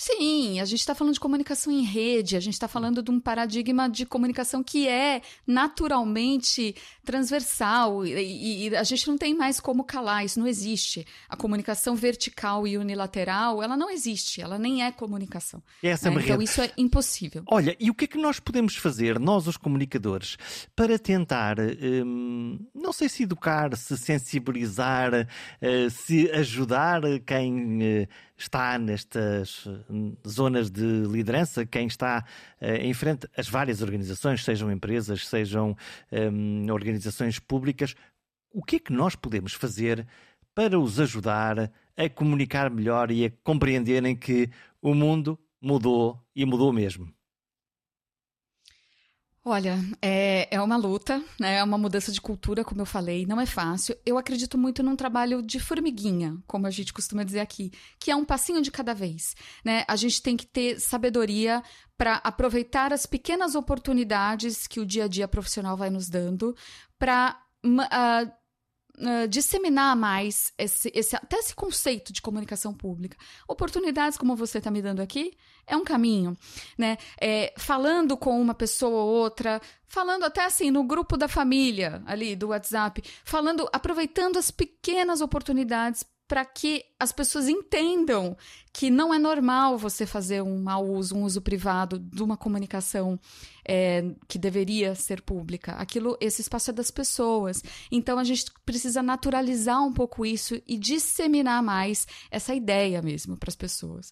Sim, 0.02 0.62
a 0.62 0.66
gente 0.66 0.80
está 0.80 0.96
falando 0.96 1.14
de 1.14 1.20
comunicação 1.20 1.74
em 1.74 1.84
rede, 1.84 2.38
a 2.38 2.40
gente 2.40 2.54
está 2.54 2.70
falando 2.70 3.04
de 3.04 3.12
um 3.12 3.20
paradigma 3.20 3.90
de 3.90 4.06
comunicação 4.06 4.64
que 4.64 4.88
é 4.88 5.22
naturalmente 5.46 6.74
transversal 7.04 8.06
e, 8.06 8.70
e, 8.70 8.76
a 8.78 8.84
gente 8.84 9.06
não 9.10 9.18
tem 9.18 9.36
mais 9.36 9.60
como 9.60 9.84
calar, 9.84 10.24
isso 10.24 10.40
não 10.40 10.48
existe. 10.48 11.06
A 11.28 11.36
comunicação 11.36 11.98
vertical 11.98 12.66
e 12.66 12.78
unilateral, 12.78 13.62
ela 13.62 13.76
não 13.76 13.90
existe, 13.90 14.42
ela 14.42 14.58
nem 14.58 14.86
é 14.86 14.90
comunicação. 14.90 15.62
Essa 15.84 16.10
né? 16.10 16.22
Então 16.24 16.42
isso 16.42 16.62
é 16.62 16.72
impossível. 16.78 17.44
Olha, 17.46 17.76
e 17.78 17.90
o 17.90 17.94
que 17.94 18.06
é 18.06 18.08
que 18.08 18.18
nós 18.18 18.40
podemos 18.40 18.78
fazer, 18.78 19.20
nós 19.20 19.48
os 19.48 19.58
comunicadores, 19.58 20.38
para 20.78 20.98
tentar, 20.98 21.58
hum, 21.60 22.58
não 22.74 22.94
sei 22.94 23.10
se 23.10 23.24
educar, 23.24 23.76
se 23.76 23.98
sensibilizar, 23.98 25.12
uh, 25.14 25.90
se 25.90 26.32
ajudar 26.32 27.02
quem. 27.26 28.08
Está 28.40 28.80
nestas 28.80 29.68
hum, 29.90 30.16
zonas 30.26 30.72
de 30.72 31.04
liderança, 31.12 31.66
quem 31.66 31.88
está 31.88 32.24
uh, 32.62 32.66
em 32.66 32.94
frente 32.94 33.28
às 33.36 33.50
várias 33.50 33.82
organizações, 33.82 34.46
sejam 34.46 34.72
empresas, 34.72 35.28
sejam 35.28 35.76
um, 36.10 36.72
organizações 36.72 37.38
públicas, 37.38 37.96
o 38.54 38.64
que 38.64 38.78
é 38.78 38.80
que 38.80 38.94
nós 38.94 39.14
podemos 39.14 39.54
fazer 39.54 40.08
para 40.56 40.80
os 40.80 41.02
ajudar 41.02 41.70
a 41.98 42.10
comunicar 42.10 42.70
melhor 42.70 43.12
e 43.12 43.26
a 43.26 43.32
compreenderem 43.44 44.16
que 44.16 44.50
o 44.82 44.94
mundo 44.94 45.38
mudou 45.62 46.18
e 46.34 46.46
mudou 46.46 46.72
mesmo? 46.72 47.14
Olha, 49.52 49.80
é, 50.00 50.48
é 50.52 50.62
uma 50.62 50.78
luta, 50.78 51.24
né? 51.40 51.56
é 51.56 51.64
uma 51.64 51.76
mudança 51.76 52.12
de 52.12 52.22
cultura, 52.22 52.64
como 52.64 52.82
eu 52.82 52.86
falei, 52.86 53.26
não 53.26 53.42
é 53.42 53.48
fácil. 53.48 53.98
Eu 54.06 54.16
acredito 54.16 54.60
muito 54.60 54.84
num 54.84 54.96
trabalho 54.96 55.42
de 55.42 55.60
formiguinha, 55.60 56.38
como 56.46 56.68
a 56.68 56.70
gente 56.70 56.94
costuma 56.94 57.24
dizer 57.24 57.40
aqui, 57.40 57.72
que 58.00 58.12
é 58.12 58.16
um 58.16 58.24
passinho 58.24 58.62
de 58.62 58.70
cada 58.70 58.94
vez. 58.94 59.34
Né? 59.66 59.84
A 59.88 59.96
gente 59.96 60.22
tem 60.22 60.38
que 60.38 60.46
ter 60.46 60.80
sabedoria 60.80 61.64
para 61.98 62.18
aproveitar 62.18 62.94
as 62.94 63.08
pequenas 63.08 63.56
oportunidades 63.56 64.68
que 64.68 64.80
o 64.80 64.86
dia 64.86 65.06
a 65.06 65.08
dia 65.08 65.28
profissional 65.28 65.76
vai 65.76 65.90
nos 65.90 66.10
dando 66.10 66.56
para 67.00 67.36
uh, 67.66 68.32
disseminar 69.30 69.96
mais 69.96 70.52
esse, 70.58 70.92
esse, 70.94 71.16
até 71.16 71.38
esse 71.38 71.56
conceito 71.56 72.12
de 72.12 72.22
comunicação 72.22 72.74
pública. 72.74 73.18
Oportunidades 73.48 74.18
como 74.18 74.36
você 74.36 74.58
está 74.58 74.70
me 74.70 74.82
dando 74.82 75.02
aqui 75.02 75.34
é 75.66 75.76
um 75.78 75.84
caminho, 75.84 76.38
né? 76.78 76.98
É, 77.20 77.54
falando 77.58 78.18
com 78.18 78.40
uma 78.42 78.54
pessoa 78.54 79.04
ou 79.04 79.10
outra, 79.10 79.62
falando 79.88 80.24
até 80.24 80.44
assim 80.46 80.72
no 80.72 80.84
grupo 80.84 81.16
da 81.16 81.28
família 81.28 82.02
ali 82.06 82.36
do 82.36 82.50
WhatsApp, 82.50 83.02
falando, 83.24 83.70
aproveitando 83.72 84.38
as 84.38 84.52
pequenas 84.52 85.22
oportunidades 85.22 86.04
para 86.30 86.46
que 86.46 86.86
as 87.00 87.12
pessoas 87.12 87.50
entendam 87.50 88.38
que 88.72 88.92
não 88.92 89.12
é 89.12 89.18
normal 89.18 89.80
você 89.80 90.06
fazer 90.06 90.44
um 90.44 90.62
mau 90.62 90.88
uso, 90.88 91.16
um 91.16 91.24
uso 91.24 91.42
privado 91.42 91.98
de 91.98 92.22
uma 92.22 92.38
comunicação 92.38 93.20
é, 93.68 94.14
que 94.28 94.38
deveria 94.38 94.94
ser 94.94 95.24
pública. 95.24 95.72
Aquilo, 95.74 96.16
esse 96.22 96.42
espaço 96.42 96.70
é 96.70 96.74
das 96.74 96.92
pessoas. 96.92 97.64
Então 97.92 98.20
a 98.20 98.24
gente 98.24 98.46
precisa 98.64 99.02
naturalizar 99.02 99.84
um 99.84 99.92
pouco 99.92 100.24
isso 100.24 100.62
e 100.68 100.78
disseminar 100.78 101.64
mais 101.64 102.06
essa 102.30 102.54
ideia 102.54 103.02
mesmo 103.02 103.36
para 103.36 103.50
as 103.50 103.56
pessoas. 103.56 104.12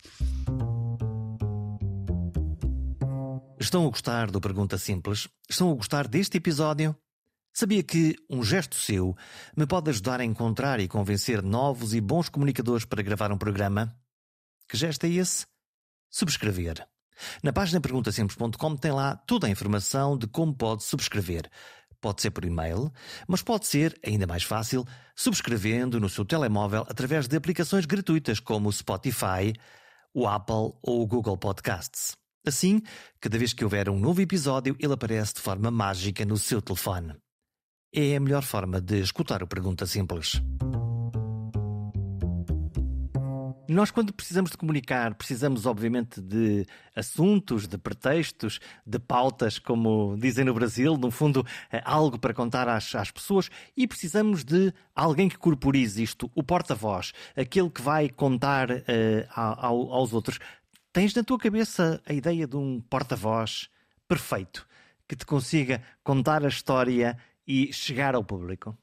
Estão 3.59 3.85
a 3.85 3.89
gostar 3.89 4.31
do 4.31 4.41
Pergunta 4.41 4.75
Simples? 4.79 5.27
Estão 5.47 5.71
a 5.71 5.75
gostar 5.75 6.07
deste 6.07 6.37
episódio? 6.37 6.95
Sabia 7.59 7.81
que 7.81 8.15
um 8.29 8.43
gesto 8.43 8.75
seu 8.75 9.17
me 9.55 9.65
pode 9.65 9.89
ajudar 9.89 10.21
a 10.21 10.23
encontrar 10.23 10.79
e 10.79 10.87
convencer 10.87 11.41
novos 11.41 11.95
e 11.95 11.99
bons 11.99 12.29
comunicadores 12.29 12.85
para 12.85 13.01
gravar 13.01 13.31
um 13.31 13.37
programa? 13.39 13.99
Que 14.69 14.77
gesto 14.77 15.07
é 15.07 15.09
esse? 15.09 15.47
Subscrever. 16.07 16.87
Na 17.41 17.51
página 17.51 17.81
perguntasimples.com 17.81 18.75
tem 18.75 18.91
lá 18.91 19.15
toda 19.15 19.47
a 19.47 19.49
informação 19.49 20.15
de 20.15 20.27
como 20.27 20.53
pode 20.53 20.83
subscrever. 20.83 21.49
Pode 21.99 22.21
ser 22.21 22.29
por 22.29 22.45
e-mail, 22.45 22.93
mas 23.27 23.41
pode 23.41 23.65
ser, 23.65 23.99
ainda 24.05 24.27
mais 24.27 24.43
fácil, 24.43 24.85
subscrevendo 25.15 25.99
no 25.99 26.09
seu 26.09 26.23
telemóvel 26.23 26.85
através 26.87 27.27
de 27.27 27.35
aplicações 27.35 27.87
gratuitas 27.87 28.39
como 28.39 28.69
o 28.69 28.71
Spotify, 28.71 29.51
o 30.13 30.27
Apple 30.27 30.77
ou 30.83 31.01
o 31.01 31.07
Google 31.07 31.39
Podcasts. 31.39 32.15
Assim, 32.45 32.83
cada 33.19 33.35
vez 33.35 33.51
que 33.51 33.63
houver 33.63 33.89
um 33.89 33.97
novo 33.97 34.21
episódio, 34.21 34.75
ele 34.79 34.93
aparece 34.93 35.33
de 35.33 35.41
forma 35.41 35.71
mágica 35.71 36.23
no 36.23 36.37
seu 36.37 36.61
telefone 36.61 37.15
é 37.93 38.15
a 38.15 38.19
melhor 38.19 38.43
forma 38.43 38.81
de 38.81 38.99
escutar 38.99 39.41
o 39.41 39.47
Pergunta 39.47 39.85
Simples. 39.85 40.41
Nós, 43.69 43.91
quando 43.91 44.13
precisamos 44.13 44.51
de 44.51 44.57
comunicar, 44.57 45.13
precisamos, 45.15 45.65
obviamente, 45.65 46.21
de 46.21 46.65
assuntos, 46.95 47.67
de 47.67 47.77
pretextos, 47.77 48.59
de 48.85 48.97
pautas, 48.97 49.59
como 49.59 50.15
dizem 50.17 50.45
no 50.45 50.53
Brasil, 50.53 50.95
no 50.95 51.11
fundo, 51.11 51.45
é 51.69 51.81
algo 51.83 52.17
para 52.17 52.33
contar 52.33 52.69
às, 52.69 52.95
às 52.95 53.11
pessoas, 53.11 53.49
e 53.75 53.85
precisamos 53.85 54.45
de 54.45 54.73
alguém 54.95 55.27
que 55.27 55.37
corporize 55.37 56.01
isto, 56.01 56.31
o 56.33 56.41
porta-voz, 56.41 57.11
aquele 57.35 57.69
que 57.69 57.81
vai 57.81 58.07
contar 58.07 58.71
uh, 58.71 58.83
ao, 59.35 59.91
aos 59.91 60.13
outros. 60.13 60.39
Tens 60.93 61.13
na 61.13 61.23
tua 61.23 61.37
cabeça 61.37 62.01
a 62.05 62.13
ideia 62.13 62.47
de 62.47 62.55
um 62.55 62.79
porta-voz 62.79 63.69
perfeito, 64.07 64.65
que 65.07 65.15
te 65.15 65.25
consiga 65.25 65.81
contar 66.05 66.45
a 66.45 66.47
história 66.49 67.17
e 67.47 67.71
chegar 67.71 68.15
ao 68.15 68.23
público? 68.23 68.77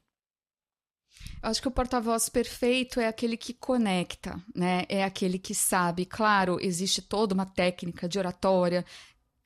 Acho 1.41 1.61
que 1.61 1.67
o 1.67 1.71
porta-voz 1.71 2.27
perfeito 2.27 2.99
é 2.99 3.07
aquele 3.07 3.37
que 3.37 3.53
conecta, 3.53 4.41
né? 4.53 4.83
É 4.89 5.03
aquele 5.03 5.37
que 5.37 5.53
sabe. 5.53 6.05
Claro, 6.05 6.57
existe 6.59 7.01
toda 7.01 7.33
uma 7.33 7.45
técnica 7.45 8.09
de 8.09 8.17
oratória 8.17 8.83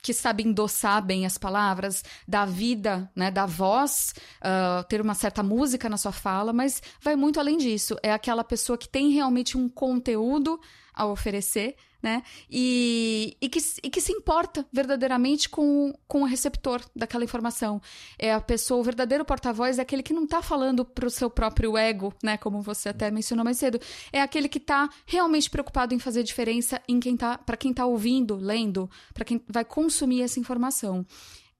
que 0.02 0.14
sabe 0.14 0.44
endossar 0.44 1.06
bem 1.06 1.26
as 1.26 1.38
palavras, 1.38 2.04
dar 2.28 2.46
vida, 2.46 3.12
né, 3.16 3.30
dar 3.30 3.46
voz, 3.46 4.14
uh, 4.38 4.84
ter 4.88 5.02
uma 5.02 5.14
certa 5.14 5.44
música 5.44 5.90
na 5.90 5.98
sua 5.98 6.12
fala, 6.12 6.54
mas 6.54 6.82
vai 7.02 7.16
muito 7.16 7.40
além 7.40 7.58
disso. 7.58 7.98
É 8.02 8.12
aquela 8.12 8.44
pessoa 8.44 8.78
que 8.78 8.88
tem 8.88 9.12
realmente 9.12 9.58
um 9.58 9.68
conteúdo 9.68 10.60
a 10.94 11.06
oferecer, 11.06 11.76
né? 12.02 12.24
E, 12.50 13.36
e, 13.42 13.50
que, 13.50 13.60
e 13.84 13.90
que 13.90 14.02
se 14.02 14.12
importa 14.12 14.66
verdadeiramente 14.72 15.50
com, 15.50 15.94
com 16.08 16.22
o 16.22 16.26
receptor 16.26 16.82
daquela 16.96 17.24
informação. 17.24 17.82
É 18.18 18.34
a 18.34 18.42
pessoa, 18.42 18.80
o 18.80 18.84
verdadeiro 18.84 19.26
porta-voz 19.26 19.80
é 19.80 19.82
aquele 19.82 20.04
que 20.04 20.14
não 20.14 20.24
está 20.24 20.42
falando 20.42 20.86
para 20.86 21.08
o 21.08 21.10
seu 21.10 21.30
próprio 21.30 21.78
ego, 21.78 22.14
né? 22.24 22.38
Como 22.38 22.62
você 22.62 22.90
até 22.90 23.12
mencionou 23.12 23.44
mais 23.44 23.58
cedo. 23.58 23.80
É 24.12 24.22
aquele 24.22 24.48
que 24.48 24.58
está 24.58 24.90
realmente 25.06 25.50
preocupado 25.50 25.94
em 25.94 26.00
fazer 26.00 26.24
diferença 26.24 26.82
em 26.88 27.00
quem 27.00 27.18
tá, 27.18 27.38
para 27.38 27.58
quem 27.58 27.72
está 27.72 27.86
ouvindo, 27.86 28.36
lendo, 28.36 28.90
para 29.14 29.26
quem 29.26 29.42
vai 29.48 29.66
consumir 29.66 30.22
essa 30.22 30.40
informação 30.40 31.06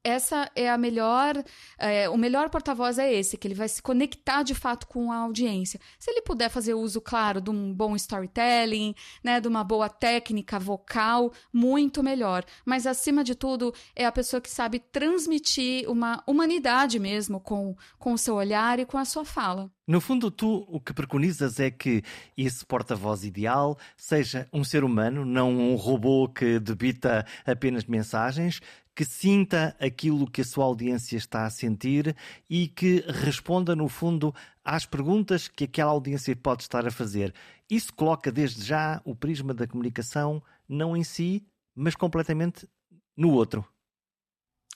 essa 0.04 0.50
é 0.56 0.70
a 0.70 0.78
melhor, 0.78 1.36
é, 1.78 2.10
o 2.10 2.18
melhor 2.18 2.50
porta-voz 2.50 2.98
é 2.98 3.14
esse, 3.14 3.38
que 3.38 3.48
ele 3.48 3.56
vai 3.56 3.68
se 3.68 3.82
conectar 3.82 4.44
de 4.44 4.56
fato 4.56 4.88
com 4.88 5.12
a 5.12 5.18
audiência. 5.18 5.80
Se 5.98 6.10
ele 6.10 6.22
puder 6.22 6.50
fazer 6.50 6.74
uso, 6.74 7.02
claro, 7.02 7.42
de 7.42 7.50
um 7.50 7.74
bom 7.74 7.96
storytelling, 7.96 8.96
né, 9.24 9.40
de 9.42 9.48
uma 9.48 9.64
boa 9.64 9.90
técnica 9.90 10.58
vocal, 10.58 11.34
muito 11.52 12.02
melhor. 12.02 12.46
Mas 12.66 12.88
acima 12.88 13.24
de 13.24 13.36
tudo, 13.36 13.74
é 13.96 14.06
a 14.06 14.12
pessoa 14.12 14.42
que 14.42 14.50
sabe 14.50 14.80
transmitir 14.80 15.90
uma 15.90 16.24
humanidade 16.26 17.00
mesmo 17.00 17.40
com, 17.40 17.76
com 17.98 18.14
o 18.14 18.18
seu 18.18 18.36
olhar 18.36 18.80
e 18.80 18.86
com 18.86 18.98
a 18.98 19.06
sua 19.06 19.26
fala. 19.26 19.70
No 19.90 20.00
fundo, 20.00 20.30
tu 20.30 20.68
o 20.68 20.80
que 20.80 20.94
preconizas 20.94 21.60
é 21.60 21.72
que 21.72 22.04
esse 22.38 22.64
porta-voz 22.64 23.24
ideal 23.24 23.76
seja 23.98 24.48
um 24.54 24.64
ser 24.64 24.84
humano, 24.84 25.26
não 25.26 25.50
um 25.50 25.76
robô 25.76 26.30
que 26.30 26.60
debita 26.60 27.26
apenas 27.44 27.86
mensagens, 27.86 28.62
que 29.00 29.06
sinta 29.06 29.74
aquilo 29.80 30.30
que 30.30 30.42
a 30.42 30.44
sua 30.44 30.66
audiência 30.66 31.16
está 31.16 31.46
a 31.46 31.50
sentir 31.50 32.14
e 32.50 32.68
que 32.68 33.00
responda, 33.08 33.74
no 33.74 33.88
fundo, 33.88 34.36
às 34.62 34.86
perguntas 34.86 35.48
que 35.48 35.64
aquela 35.64 35.92
audiência 35.92 36.36
pode 36.36 36.64
estar 36.64 36.86
a 36.86 36.92
fazer. 36.92 37.34
Isso 37.70 37.94
coloca 37.94 38.30
desde 38.30 38.62
já 38.62 39.02
o 39.06 39.16
prisma 39.16 39.54
da 39.54 39.66
comunicação 39.66 40.44
não 40.68 40.98
em 40.98 41.04
si, 41.06 41.48
mas 41.74 41.96
completamente 41.96 42.68
no 43.16 43.32
outro. 43.32 43.66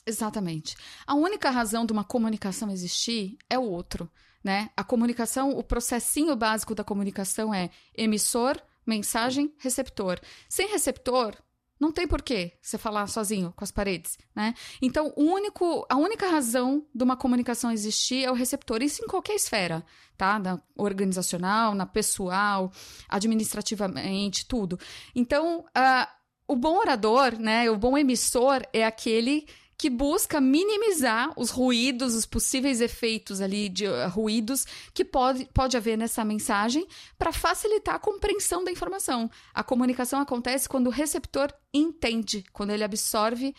Exatamente. 0.06 0.78
A 1.06 1.16
única 1.16 1.50
razão 1.50 1.86
de 1.86 1.92
uma 1.92 2.06
comunicação 2.06 2.72
existir 2.72 3.38
é 3.50 3.60
o 3.60 3.64
outro, 3.64 4.10
né? 4.42 4.70
A 4.78 4.86
comunicação, 4.86 5.50
o 5.50 5.62
processinho 5.62 6.34
básico 6.34 6.74
da 6.74 6.86
comunicação 6.86 7.54
é 7.54 7.70
emissor, 7.94 8.56
mensagem, 8.88 9.54
receptor. 9.58 10.18
Sem 10.48 10.70
receptor, 10.70 11.36
não 11.80 11.92
tem 11.92 12.08
porquê 12.08 12.54
você 12.62 12.78
falar 12.78 13.08
sozinho 13.08 13.54
com 13.56 13.64
as 13.64 13.72
paredes, 13.72 14.18
né? 14.36 14.54
Então, 14.82 15.14
o 15.16 15.24
único, 15.24 15.86
a 15.90 15.98
única 15.98 16.28
razão 16.28 16.86
de 16.94 17.04
uma 17.04 17.18
comunicação 17.18 17.72
existir 17.72 18.24
é 18.24 18.32
o 18.32 18.36
receptor. 18.36 18.82
Isso 18.82 19.04
em 19.04 19.08
qualquer 19.08 19.36
esfera, 19.36 19.84
tá? 20.18 20.40
Na 20.40 20.62
organizacional, 20.76 21.76
na 21.76 21.86
pessoal, 21.86 22.72
administrativamente, 23.10 24.46
tudo. 24.48 24.80
Então, 25.16 25.60
uh, 25.60 26.08
o 26.48 26.56
bom 26.56 26.78
orador, 26.78 27.38
né? 27.38 27.70
O 27.70 27.78
bom 27.78 27.98
emissor 27.98 28.62
é 28.72 28.86
aquele 28.86 29.48
que 29.84 29.90
busca 29.90 30.40
minimizar 30.40 31.34
os 31.36 31.50
ruídos, 31.50 32.16
os 32.16 32.26
possíveis 32.26 32.80
efeitos 32.80 33.42
ali 33.42 33.68
de 33.68 33.86
uh, 33.86 34.08
ruídos 34.08 34.66
que 34.94 35.04
pode, 35.04 35.44
pode 35.54 35.76
haver 35.76 35.98
nessa 35.98 36.24
mensagem 36.24 36.88
para 37.18 37.34
facilitar 37.34 37.96
a 37.96 38.00
compreensão 38.00 38.64
da 38.64 38.72
informação. 38.72 39.30
A 39.54 39.62
comunicação 39.62 40.22
acontece 40.22 40.70
quando 40.70 40.88
o 40.88 40.90
receptor 40.90 41.52
entende, 41.74 42.46
quando 42.54 42.70
ele 42.70 42.86
absorve 42.86 43.54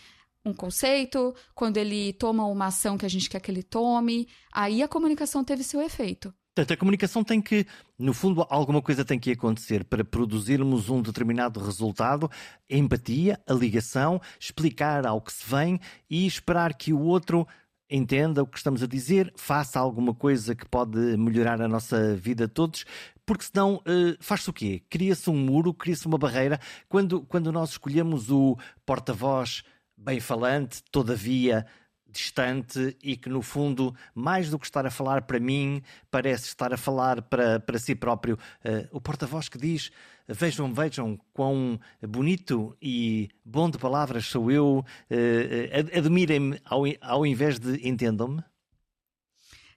um 0.46 0.54
conceito, 0.54 1.34
quando 1.54 1.76
ele 1.76 2.14
toma 2.14 2.46
uma 2.46 2.68
ação 2.68 2.96
que 2.96 3.04
a 3.04 3.10
gente 3.10 3.28
quer 3.28 3.40
que 3.40 3.50
ele 3.50 3.62
tome, 3.62 4.26
aí 4.50 4.82
a 4.82 4.88
comunicação 4.88 5.44
teve 5.44 5.62
seu 5.62 5.82
efeito. 5.82 6.32
Portanto, 6.54 6.72
a 6.72 6.76
comunicação 6.76 7.24
tem 7.24 7.42
que, 7.42 7.66
no 7.98 8.14
fundo, 8.14 8.46
alguma 8.48 8.80
coisa 8.80 9.04
tem 9.04 9.18
que 9.18 9.32
acontecer 9.32 9.82
para 9.82 10.04
produzirmos 10.04 10.88
um 10.88 11.02
determinado 11.02 11.58
resultado, 11.58 12.30
a 12.70 12.76
empatia, 12.76 13.40
a 13.44 13.52
ligação, 13.52 14.20
explicar 14.38 15.04
ao 15.04 15.20
que 15.20 15.32
se 15.32 15.44
vem 15.44 15.80
e 16.08 16.24
esperar 16.24 16.74
que 16.74 16.92
o 16.92 17.00
outro 17.00 17.44
entenda 17.90 18.40
o 18.40 18.46
que 18.46 18.56
estamos 18.56 18.84
a 18.84 18.86
dizer, 18.86 19.32
faça 19.36 19.80
alguma 19.80 20.14
coisa 20.14 20.54
que 20.54 20.64
pode 20.64 20.96
melhorar 21.16 21.60
a 21.60 21.66
nossa 21.66 22.14
vida 22.14 22.46
todos, 22.46 22.84
porque 23.26 23.44
senão 23.44 23.76
uh, 23.76 24.16
faz-se 24.20 24.48
o 24.48 24.52
quê? 24.52 24.80
Cria-se 24.88 25.28
um 25.28 25.36
muro, 25.36 25.74
cria-se 25.74 26.06
uma 26.06 26.18
barreira. 26.18 26.60
Quando, 26.88 27.22
quando 27.22 27.50
nós 27.50 27.70
escolhemos 27.70 28.30
o 28.30 28.56
porta-voz 28.86 29.64
bem 29.96 30.20
falante, 30.20 30.84
todavia 30.92 31.66
distante 32.14 32.96
e 33.03 33.16
que, 33.16 33.29
no 33.29 33.42
fundo, 33.42 33.94
mais 34.14 34.48
do 34.48 34.59
que 34.59 34.66
estar 34.66 34.87
a 34.87 34.90
falar 34.90 35.22
para 35.22 35.40
mim, 35.40 35.83
parece 36.11 36.46
estar 36.46 36.72
a 36.72 36.77
falar 36.77 37.20
para, 37.22 37.61
para 37.61 37.79
si 37.79 37.94
próprio. 37.94 38.38
Uh, 38.64 38.96
o 38.96 39.00
porta-voz 39.00 39.48
que 39.48 39.59
diz: 39.59 39.90
Vejam, 40.27 40.72
vejam 40.72 41.18
quão 41.33 41.79
bonito 42.00 42.77
e 42.81 43.29
bom 43.44 43.68
de 43.68 43.77
palavras 43.77 44.27
sou 44.27 44.50
eu, 44.50 44.85
uh, 45.11 45.98
admirem-me 45.98 46.59
ao, 46.64 46.83
ao 47.00 47.27
invés 47.27 47.59
de 47.59 47.87
entendam-me. 47.87 48.42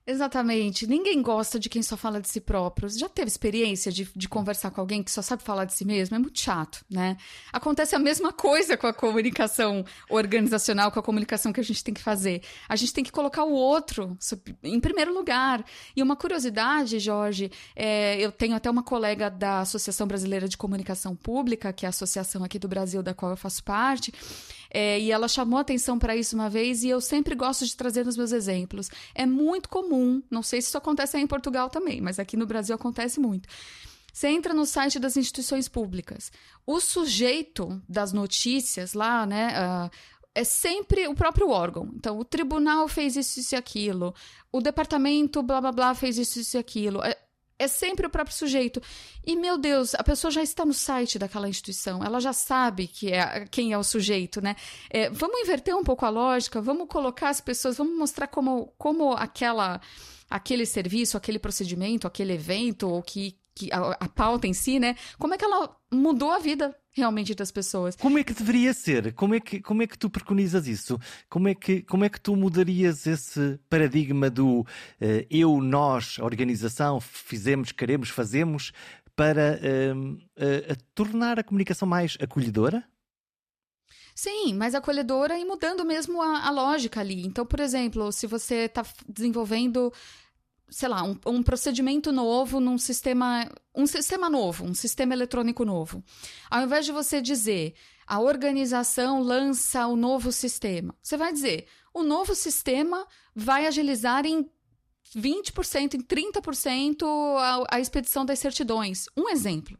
Exatamente. 0.10 0.88
Ninguém 0.88 1.22
gosta 1.22 1.60
de 1.60 1.68
quem 1.68 1.84
só 1.84 1.98
fala 1.98 2.22
de 2.22 2.30
si 2.30 2.40
próprio. 2.40 2.88
Já 2.88 3.10
teve 3.10 3.28
experiência 3.28 3.92
de, 3.92 4.10
de 4.16 4.30
conversar 4.30 4.72
com 4.72 4.80
alguém 4.80 5.04
que 5.04 5.12
só 5.12 5.22
sabe 5.22 5.44
falar 5.44 5.66
de 5.66 5.74
si 5.74 5.84
mesmo? 5.84 6.16
É 6.16 6.20
muito 6.20 6.40
chato, 6.40 6.86
né? 6.90 7.18
Acontece 7.52 7.94
a 7.94 8.00
mesma 8.00 8.32
coisa 8.32 8.78
com 8.78 8.88
a 8.88 8.94
comunicação 8.94 9.84
organizacional, 10.10 10.94
com 10.94 11.00
a 11.00 11.04
comunicação 11.04 11.52
que 11.52 11.60
a 11.60 11.64
gente 11.64 11.84
tem 11.84 11.94
que 11.94 12.02
fazer. 12.02 12.42
A 12.70 12.78
gente 12.78 12.94
tem 12.94 13.04
que 13.04 13.12
colocar 13.12 13.44
o 13.44 13.52
outro 13.52 14.18
em 14.64 14.80
primeiro 14.80 15.14
lugar. 15.14 15.66
E 15.94 16.02
uma 16.02 16.16
curiosidade, 16.16 17.00
Jorge, 17.00 17.52
é, 17.76 18.18
eu 18.18 18.32
tenho 18.32 18.56
até 18.56 18.72
uma 18.72 18.84
colega 18.84 19.30
da 19.30 19.60
Associação 19.60 20.08
Brasileira 20.08 20.48
de 20.48 20.56
Comunicação 20.56 21.18
Pública, 21.18 21.74
que 21.74 21.86
é 21.86 21.88
a 21.88 21.90
associação 21.90 22.46
aqui 22.46 22.58
do 22.58 22.70
Brasil 22.70 23.04
da 23.04 23.14
qual 23.14 23.32
eu 23.32 23.38
faço 23.38 23.62
parte, 23.62 24.14
é, 24.70 25.00
e 25.00 25.12
ela 25.12 25.28
chamou 25.28 25.60
atenção 25.60 25.98
para 25.98 26.16
isso 26.16 26.36
uma 26.36 26.50
vez 26.50 26.84
e 26.84 26.90
eu 26.90 27.02
sempre 27.02 27.36
gosto 27.36 27.66
de 27.66 27.76
trazer 27.76 28.06
nos 28.06 28.18
meus 28.18 28.32
exemplos. 28.32 28.90
É 29.14 29.26
muito 29.26 29.70
comum, 29.70 30.22
não 30.30 30.44
sei 30.44 30.62
se 30.62 30.68
isso 30.68 30.78
acontece 30.78 31.18
aí 31.18 31.24
em 31.24 31.28
Portugal 31.28 31.70
também, 31.70 32.02
mas 32.02 32.20
aqui 32.20 32.38
no 32.38 32.46
Brasil 32.46 32.76
acontece 32.76 33.20
muito. 33.20 33.48
Você 34.14 34.30
entra 34.30 34.52
no 34.52 34.66
site 34.66 34.98
das 34.98 35.16
instituições 35.16 35.68
públicas. 35.68 36.32
O 36.66 36.80
sujeito 36.80 37.80
das 37.88 38.12
notícias 38.12 38.94
lá, 38.94 39.28
né? 39.28 39.54
Uh, 39.60 39.92
é 40.34 40.44
sempre 40.44 41.08
o 41.08 41.16
próprio 41.16 41.50
órgão. 41.50 41.92
Então, 41.96 42.18
o 42.18 42.26
tribunal 42.26 42.88
fez 42.88 43.16
isso, 43.16 43.54
e 43.54 43.58
aquilo, 43.58 44.14
o 44.52 44.62
departamento, 44.62 45.42
blá 45.42 45.60
blá 45.60 45.72
blá, 45.72 45.96
fez 45.96 46.18
isso, 46.18 46.40
isso 46.40 46.58
e 46.58 46.60
aquilo. 46.60 47.04
É, 47.04 47.18
é 47.60 47.68
sempre 47.68 48.06
o 48.06 48.10
próprio 48.10 48.36
sujeito. 48.36 48.82
E, 49.26 49.36
meu 49.36 49.58
Deus, 49.58 49.96
a 49.96 50.04
pessoa 50.04 50.32
já 50.32 50.44
está 50.44 50.66
no 50.66 50.74
site 50.74 51.18
daquela 51.18 51.50
instituição, 51.50 52.04
ela 52.04 52.20
já 52.20 52.34
sabe 52.34 52.88
que 52.88 53.12
é, 53.12 53.46
quem 53.50 53.74
é 53.74 53.78
o 53.78 53.84
sujeito, 53.84 54.42
né? 54.42 54.56
É, 54.90 55.10
vamos 55.10 55.40
inverter 55.42 55.76
um 55.76 55.84
pouco 55.84 56.06
a 56.06 56.10
lógica, 56.10 56.62
vamos 56.62 56.88
colocar 56.88 57.30
as 57.30 57.42
pessoas, 57.42 57.78
vamos 57.78 57.98
mostrar 57.98 58.28
como, 58.28 58.74
como 58.78 59.14
aquela, 59.14 59.82
aquele 60.30 60.66
serviço, 60.66 61.18
aquele 61.18 61.40
procedimento, 61.40 62.08
aquele 62.08 62.34
evento, 62.34 62.90
ou 62.90 63.02
que, 63.02 63.38
que 63.58 63.74
a, 63.74 63.92
a 64.00 64.08
pauta 64.08 64.46
em 64.46 64.54
si, 64.54 64.80
né? 64.80 64.96
Como 65.18 65.34
é 65.34 65.38
que 65.38 65.44
ela 65.44 65.76
mudou 65.92 66.32
a 66.32 66.40
vida 66.40 66.76
realmente 66.92 67.36
das 67.36 67.52
pessoas. 67.52 67.96
Como 67.96 68.18
é 68.18 68.24
que 68.24 68.34
deveria 68.34 68.74
ser? 68.74 69.14
Como 69.14 69.36
é 69.36 69.40
que, 69.40 69.62
como 69.62 69.84
é 69.84 69.88
que 69.88 69.98
tu 69.98 70.10
preconizas 70.10 70.68
isso? 70.68 71.00
Como 71.30 71.48
é 71.48 71.54
que, 71.54 71.84
como 71.84 72.04
é 72.04 72.10
que 72.10 72.20
tu 72.20 72.36
mudarias 72.36 73.06
esse 73.06 73.60
paradigma 73.70 74.30
do 74.30 74.62
uh, 74.62 74.66
eu, 75.30 75.62
nós, 75.62 76.18
organização, 76.18 77.00
fizemos, 77.00 77.72
queremos, 77.72 78.10
fazemos, 78.10 78.74
para 79.16 79.60
uh, 79.62 80.14
uh, 80.14 80.78
tornar 80.96 81.40
a 81.40 81.44
comunicação 81.44 81.88
mais 81.88 82.18
acolhedora? 82.20 82.84
Sim, 84.16 84.56
mais 84.56 84.74
acolhedora 84.74 85.38
e 85.38 85.46
mudando 85.46 85.86
mesmo 85.86 86.20
a, 86.20 86.48
a 86.48 86.50
lógica 86.50 87.00
ali. 87.00 87.24
Então, 87.24 87.46
por 87.46 87.60
exemplo, 87.60 88.12
se 88.12 88.26
você 88.26 88.66
está 88.66 88.84
desenvolvendo 89.08 89.94
sei 90.70 90.90
lá, 90.90 91.04
um, 91.04 91.18
um, 91.26 91.42
procedimento 91.42 92.12
novo 92.12 92.60
num 92.60 92.78
sistema, 92.78 93.50
um 93.74 93.88
sistema 93.88 94.30
novo, 94.30 94.66
um 94.66 94.74
sistema 94.74 95.14
eletrônico 95.14 95.64
novo. 95.64 96.04
Ao 96.50 96.62
invés 96.62 96.86
de 96.86 96.92
você 96.92 97.22
dizer 97.22 97.74
a 98.06 98.20
organização 98.20 99.22
lança 99.22 99.88
o 99.88 99.96
novo 99.96 100.32
sistema, 100.32 100.96
você 101.02 101.18
vai 101.18 101.32
dizer 101.32 101.68
o 101.94 102.04
novo 102.04 102.36
sistema 102.36 103.08
vai 103.36 103.66
agilizar 103.66 104.26
em 104.26 104.50
20%, 105.16 105.94
em 105.94 106.02
30% 106.02 107.04
a, 107.38 107.76
a 107.76 107.80
expedição 107.80 108.26
das 108.26 108.40
certidões. 108.40 109.06
Um 109.16 109.30
exemplo. 109.30 109.78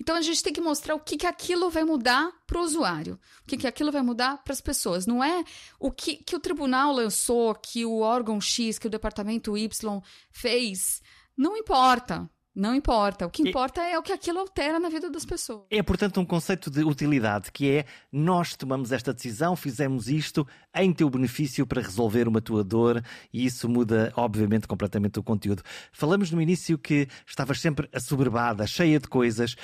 Então 0.00 0.16
a 0.16 0.20
gente 0.20 0.42
tem 0.42 0.52
que 0.52 0.60
mostrar 0.60 0.94
o 0.94 1.00
que, 1.00 1.16
que 1.16 1.26
aquilo 1.26 1.70
vai 1.70 1.84
mudar 1.84 2.32
para 2.46 2.58
o 2.58 2.62
usuário, 2.64 3.18
o 3.42 3.46
que, 3.46 3.56
que 3.56 3.66
aquilo 3.66 3.92
vai 3.92 4.02
mudar 4.02 4.42
para 4.42 4.52
as 4.52 4.60
pessoas. 4.60 5.06
Não 5.06 5.22
é 5.22 5.44
o 5.78 5.90
que, 5.90 6.16
que 6.16 6.36
o 6.36 6.40
tribunal 6.40 6.92
lançou, 6.92 7.54
que 7.54 7.84
o 7.84 8.00
órgão 8.00 8.40
X, 8.40 8.78
que 8.78 8.86
o 8.86 8.90
departamento 8.90 9.56
Y 9.56 10.02
fez. 10.30 11.02
Não 11.36 11.56
importa. 11.56 12.28
Não 12.54 12.74
importa. 12.74 13.26
O 13.26 13.30
que 13.30 13.42
importa 13.48 13.80
é, 13.80 13.92
é 13.92 13.98
o 13.98 14.02
que 14.02 14.12
aquilo 14.12 14.38
altera 14.38 14.78
na 14.78 14.90
vida 14.90 15.10
das 15.10 15.24
pessoas. 15.24 15.62
É, 15.70 15.82
portanto, 15.82 16.20
um 16.20 16.24
conceito 16.24 16.70
de 16.70 16.84
utilidade, 16.84 17.50
que 17.50 17.70
é 17.70 17.84
nós 18.12 18.54
tomamos 18.54 18.92
esta 18.92 19.12
decisão, 19.12 19.56
fizemos 19.56 20.06
isto 20.08 20.46
em 20.74 20.92
teu 20.92 21.08
benefício 21.08 21.66
para 21.66 21.80
resolver 21.80 22.28
uma 22.28 22.42
tua 22.42 22.62
dor 22.62 23.02
e 23.32 23.46
isso 23.46 23.68
muda, 23.68 24.12
obviamente, 24.16 24.68
completamente 24.68 25.18
o 25.18 25.22
conteúdo. 25.22 25.62
Falamos 25.92 26.30
no 26.30 26.42
início 26.42 26.76
que 26.76 27.08
estavas 27.26 27.58
sempre 27.58 27.88
assoberbada, 27.92 28.66
cheia 28.66 29.00
de 29.00 29.08
coisas. 29.08 29.56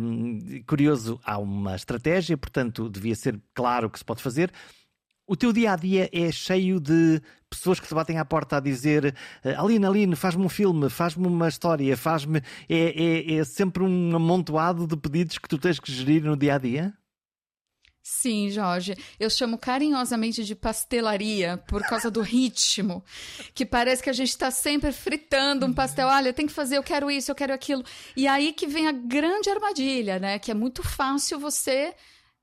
Hum, 0.00 0.62
curioso, 0.66 1.20
há 1.24 1.38
uma 1.38 1.76
estratégia, 1.76 2.38
portanto, 2.38 2.88
devia 2.88 3.14
ser 3.14 3.38
claro 3.52 3.88
o 3.88 3.90
que 3.90 3.98
se 3.98 4.04
pode 4.04 4.22
fazer. 4.22 4.50
O 5.30 5.36
teu 5.36 5.52
dia 5.52 5.74
a 5.74 5.76
dia 5.76 6.10
é 6.12 6.32
cheio 6.32 6.80
de 6.80 7.22
pessoas 7.48 7.78
que 7.78 7.86
te 7.86 7.94
batem 7.94 8.18
à 8.18 8.24
porta 8.24 8.56
a 8.56 8.60
dizer 8.60 9.14
eh, 9.44 9.54
Aline, 9.54 9.86
Aline, 9.86 10.16
faz-me 10.16 10.44
um 10.44 10.48
filme, 10.48 10.90
faz-me 10.90 11.24
uma 11.24 11.46
história, 11.46 11.96
faz-me. 11.96 12.42
É, 12.68 13.30
é, 13.30 13.34
é 13.34 13.44
sempre 13.44 13.84
um 13.84 14.16
amontoado 14.16 14.88
de 14.88 14.96
pedidos 14.96 15.38
que 15.38 15.48
tu 15.48 15.56
tens 15.56 15.78
que 15.78 15.92
gerir 15.92 16.24
no 16.24 16.36
dia 16.36 16.56
a 16.56 16.58
dia? 16.58 16.92
Sim, 18.02 18.50
Jorge. 18.50 18.96
Eu 19.20 19.30
chamo 19.30 19.56
carinhosamente 19.56 20.42
de 20.42 20.56
pastelaria 20.56 21.58
por 21.68 21.80
causa 21.84 22.10
do 22.10 22.22
ritmo, 22.22 23.04
que 23.54 23.64
parece 23.64 24.02
que 24.02 24.10
a 24.10 24.12
gente 24.12 24.30
está 24.30 24.50
sempre 24.50 24.90
fritando 24.90 25.64
um 25.64 25.72
pastel. 25.72 26.08
Olha, 26.08 26.32
tem 26.32 26.48
que 26.48 26.52
fazer, 26.52 26.76
eu 26.76 26.82
quero 26.82 27.08
isso, 27.08 27.30
eu 27.30 27.36
quero 27.36 27.54
aquilo. 27.54 27.84
E 28.16 28.26
aí 28.26 28.52
que 28.52 28.66
vem 28.66 28.88
a 28.88 28.92
grande 28.92 29.48
armadilha, 29.48 30.18
né? 30.18 30.40
Que 30.40 30.50
é 30.50 30.54
muito 30.54 30.82
fácil 30.82 31.38
você 31.38 31.94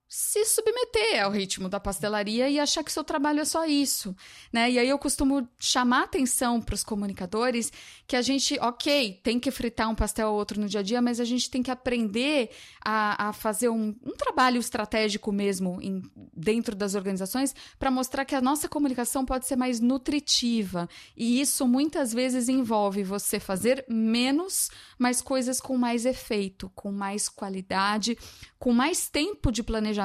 se 0.09 0.45
submeter 0.45 1.21
ao 1.21 1.31
ritmo 1.31 1.67
da 1.67 1.81
pastelaria 1.81 2.49
e 2.49 2.59
achar 2.59 2.81
que 2.81 2.91
seu 2.91 3.03
trabalho 3.03 3.41
é 3.41 3.45
só 3.45 3.65
isso, 3.65 4.15
né? 4.53 4.71
E 4.71 4.79
aí 4.79 4.87
eu 4.87 4.97
costumo 4.97 5.47
chamar 5.59 6.03
atenção 6.03 6.61
para 6.61 6.75
os 6.75 6.83
comunicadores 6.83 7.73
que 8.07 8.15
a 8.15 8.21
gente, 8.21 8.57
ok, 8.61 9.19
tem 9.21 9.37
que 9.37 9.51
fritar 9.51 9.89
um 9.89 9.95
pastel 9.95 10.29
ou 10.29 10.35
outro 10.35 10.61
no 10.61 10.69
dia 10.69 10.79
a 10.79 10.83
dia, 10.83 11.01
mas 11.01 11.19
a 11.19 11.25
gente 11.25 11.51
tem 11.51 11.61
que 11.61 11.69
aprender 11.69 12.51
a, 12.83 13.27
a 13.27 13.33
fazer 13.33 13.67
um, 13.67 13.93
um, 14.05 14.13
trabalho 14.13 14.59
estratégico 14.59 15.29
mesmo 15.29 15.77
em, 15.81 16.01
dentro 16.33 16.73
das 16.73 16.95
organizações 16.95 17.53
para 17.77 17.91
mostrar 17.91 18.23
que 18.23 18.33
a 18.33 18.41
nossa 18.41 18.69
comunicação 18.69 19.25
pode 19.25 19.45
ser 19.45 19.57
mais 19.57 19.81
nutritiva 19.81 20.87
e 21.17 21.41
isso 21.41 21.67
muitas 21.67 22.13
vezes 22.13 22.47
envolve 22.47 23.03
você 23.03 23.41
fazer 23.41 23.83
menos, 23.89 24.69
mas 24.97 25.21
coisas 25.21 25.59
com 25.59 25.77
mais 25.77 26.05
efeito, 26.05 26.71
com 26.73 26.93
mais 26.93 27.27
qualidade, 27.27 28.17
com 28.57 28.71
mais 28.71 29.09
tempo 29.09 29.51
de 29.51 29.61
planejamento, 29.61 29.96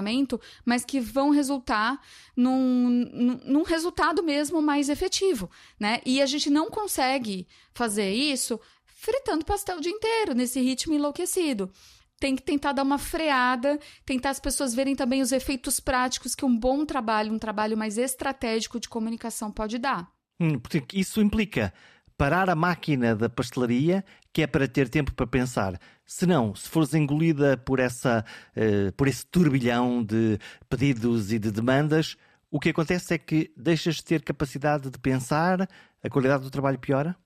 mas 0.64 0.84
que 0.84 1.00
vão 1.00 1.30
resultar 1.30 2.00
num, 2.36 3.40
num 3.44 3.62
resultado 3.62 4.22
mesmo 4.22 4.62
mais 4.62 4.88
efetivo, 4.88 5.50
né? 5.78 6.00
E 6.06 6.22
a 6.22 6.26
gente 6.26 6.48
não 6.48 6.70
consegue 6.70 7.46
fazer 7.74 8.12
isso 8.12 8.60
fritando 8.86 9.44
pastel 9.44 9.78
o 9.78 9.80
dia 9.80 9.92
inteiro, 9.92 10.34
nesse 10.34 10.60
ritmo 10.60 10.94
enlouquecido 10.94 11.70
tem 12.22 12.36
que 12.36 12.42
tentar 12.42 12.70
dar 12.70 12.84
uma 12.84 12.98
freada, 12.98 13.80
tentar 14.06 14.30
as 14.30 14.38
pessoas 14.38 14.72
verem 14.72 14.94
também 14.94 15.20
os 15.20 15.32
efeitos 15.32 15.80
práticos 15.80 16.36
que 16.36 16.44
um 16.44 16.56
bom 16.56 16.86
trabalho, 16.86 17.32
um 17.32 17.38
trabalho 17.38 17.76
mais 17.76 17.98
estratégico 17.98 18.78
de 18.78 18.88
comunicação 18.88 19.50
pode 19.50 19.76
dar. 19.76 20.08
Hum, 20.40 20.56
porque 20.60 20.84
isso 20.94 21.20
implica 21.20 21.74
parar 22.16 22.48
a 22.48 22.54
máquina 22.54 23.16
da 23.16 23.28
pastelaria, 23.28 24.04
que 24.32 24.42
é 24.42 24.46
para 24.46 24.66
ter 24.66 24.88
tempo 24.88 25.12
para 25.14 25.26
pensar. 25.26 25.78
Se 26.06 26.26
não, 26.26 26.54
se 26.54 26.68
fores 26.68 26.94
engolida 26.94 27.56
por, 27.56 27.78
essa, 27.78 28.24
uh, 28.56 28.92
por 28.92 29.06
esse 29.08 29.26
turbilhão 29.26 30.02
de 30.02 30.38
pedidos 30.68 31.32
e 31.32 31.38
de 31.38 31.50
demandas, 31.50 32.16
o 32.50 32.58
que 32.58 32.70
acontece 32.70 33.14
é 33.14 33.18
que 33.18 33.52
deixas 33.56 33.96
de 33.96 34.04
ter 34.04 34.22
capacidade 34.22 34.90
de 34.90 34.98
pensar, 34.98 35.68
a 36.02 36.10
qualidade 36.10 36.44
do 36.44 36.50
trabalho 36.50 36.78
piora? 36.78 37.16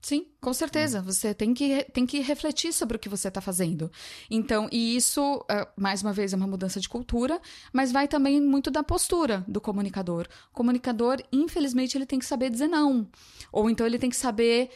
Sim, 0.00 0.28
com 0.40 0.54
certeza. 0.54 1.02
Você 1.02 1.34
tem 1.34 1.52
que, 1.52 1.84
tem 1.92 2.06
que 2.06 2.20
refletir 2.20 2.72
sobre 2.72 2.96
o 2.96 3.00
que 3.00 3.08
você 3.08 3.28
está 3.28 3.40
fazendo. 3.40 3.90
Então, 4.30 4.68
e 4.70 4.96
isso, 4.96 5.44
é, 5.50 5.66
mais 5.76 6.02
uma 6.02 6.12
vez, 6.12 6.32
é 6.32 6.36
uma 6.36 6.46
mudança 6.46 6.78
de 6.78 6.88
cultura, 6.88 7.40
mas 7.72 7.90
vai 7.90 8.06
também 8.06 8.40
muito 8.40 8.70
da 8.70 8.84
postura 8.84 9.44
do 9.48 9.60
comunicador. 9.60 10.28
O 10.52 10.54
comunicador, 10.54 11.20
infelizmente, 11.32 11.98
ele 11.98 12.06
tem 12.06 12.18
que 12.18 12.26
saber 12.26 12.48
dizer 12.48 12.68
não. 12.68 13.08
Ou 13.50 13.68
então 13.68 13.84
ele 13.86 13.98
tem 13.98 14.08
que 14.08 14.16
saber 14.16 14.70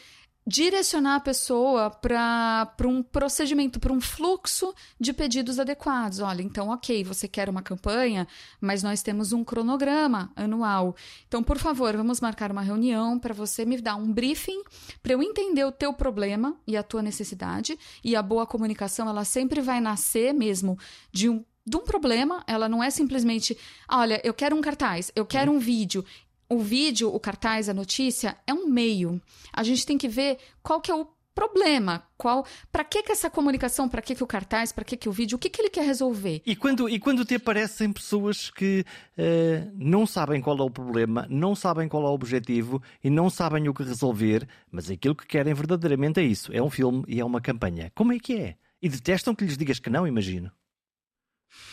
direcionar 0.47 1.17
a 1.17 1.21
pessoa 1.21 1.91
para 1.91 2.75
um 2.85 3.03
procedimento, 3.03 3.79
para 3.79 3.93
um 3.93 4.01
fluxo 4.01 4.75
de 4.99 5.13
pedidos 5.13 5.59
adequados. 5.59 6.19
Olha, 6.19 6.43
então, 6.43 6.69
ok, 6.71 7.05
você 7.05 7.29
quer 7.29 7.49
uma 7.49 7.63
campanha, 7.63 8.27
mas 8.61 8.83
nós 8.83 9.03
temos 9.03 9.33
um 9.33 9.45
cronograma 9.45 10.33
anual. 10.35 10.97
Então, 11.29 11.43
por 11.43 11.59
favor, 11.59 11.97
vamos 11.97 12.21
marcar 12.21 12.51
uma 12.51 12.63
reunião 12.63 13.19
para 13.19 13.33
você 13.33 13.65
me 13.65 13.81
dar 13.81 13.97
um 13.97 14.13
briefing 14.13 14.63
para 15.03 15.13
eu 15.13 15.23
entender 15.23 15.65
o 15.65 15.73
teu 15.73 15.93
problema 15.93 16.57
e 16.67 16.77
a 16.77 16.83
tua 16.83 17.03
necessidade. 17.03 17.79
E 18.03 18.17
a 18.17 18.23
boa 18.23 18.47
comunicação, 18.47 19.09
ela 19.09 19.25
sempre 19.25 19.61
vai 19.61 19.81
nascer 19.81 20.33
mesmo 20.33 20.79
de 21.13 21.29
um 21.29 21.45
de 21.65 21.77
um 21.77 21.81
problema, 21.81 22.43
ela 22.47 22.69
não 22.69 22.83
é 22.83 22.91
simplesmente, 22.91 23.57
olha, 23.89 24.21
eu 24.25 24.35
quero 24.35 24.57
um 24.57 24.61
cartaz, 24.61 25.13
eu 25.15 25.25
quero 25.25 25.53
um 25.53 25.61
vídeo, 25.61 26.05
o 26.53 26.59
vídeo, 26.59 27.13
o 27.13 27.19
cartaz, 27.19 27.69
a 27.69 27.75
notícia 27.75 28.37
é 28.47 28.53
um 28.53 28.67
meio. 28.67 29.21
A 29.53 29.63
gente 29.63 29.87
tem 29.87 29.97
que 29.97 30.09
ver 30.09 30.39
qual 30.63 30.81
que 30.81 30.91
é 30.91 30.95
o 30.95 31.07
problema, 31.35 32.03
qual, 32.19 32.47
para 32.71 32.85
que 32.85 33.03
que 33.03 33.11
essa 33.11 33.31
comunicação, 33.31 33.89
para 33.89 34.03
que 34.03 34.15
que 34.15 34.23
o 34.23 34.27
cartaz, 34.27 34.71
para 34.71 34.85
que 34.85 34.99
que 34.99 35.09
o 35.09 35.13
vídeo, 35.13 35.37
o 35.37 35.39
que 35.39 35.49
que 35.49 35.63
ele 35.63 35.71
quer 35.71 35.85
resolver? 35.85 36.43
E 36.45 36.55
quando 36.55 36.89
e 36.91 36.99
quando 36.99 37.25
te 37.25 37.37
aparecem 37.37 37.91
pessoas 37.91 38.51
que 38.51 38.85
uh, 39.17 39.73
não 39.75 40.07
sabem 40.07 40.43
qual 40.43 40.59
é 40.59 40.63
o 40.63 40.71
problema, 40.71 41.27
não 41.31 41.55
sabem 41.55 41.89
qual 41.89 42.05
é 42.05 42.09
o 42.09 42.13
objetivo 42.13 42.83
e 43.03 43.09
não 43.09 43.31
sabem 43.31 43.67
o 43.67 43.73
que 43.73 43.83
resolver, 43.83 44.47
mas 44.71 44.91
aquilo 44.91 45.15
que 45.15 45.27
querem 45.27 45.55
verdadeiramente 45.55 46.21
é 46.21 46.23
isso, 46.23 46.53
é 46.53 46.63
um 46.63 46.69
filme 46.69 47.03
e 47.09 47.19
é 47.19 47.25
uma 47.25 47.41
campanha. 47.41 47.91
Como 47.95 48.13
é 48.13 48.19
que 48.19 48.37
é? 48.37 48.57
E 48.83 48.89
detestam 48.89 49.35
que 49.35 49.45
lhes 49.45 49.57
digas 49.57 49.79
que 49.79 49.89
não, 49.89 50.07
imagino. 50.07 50.53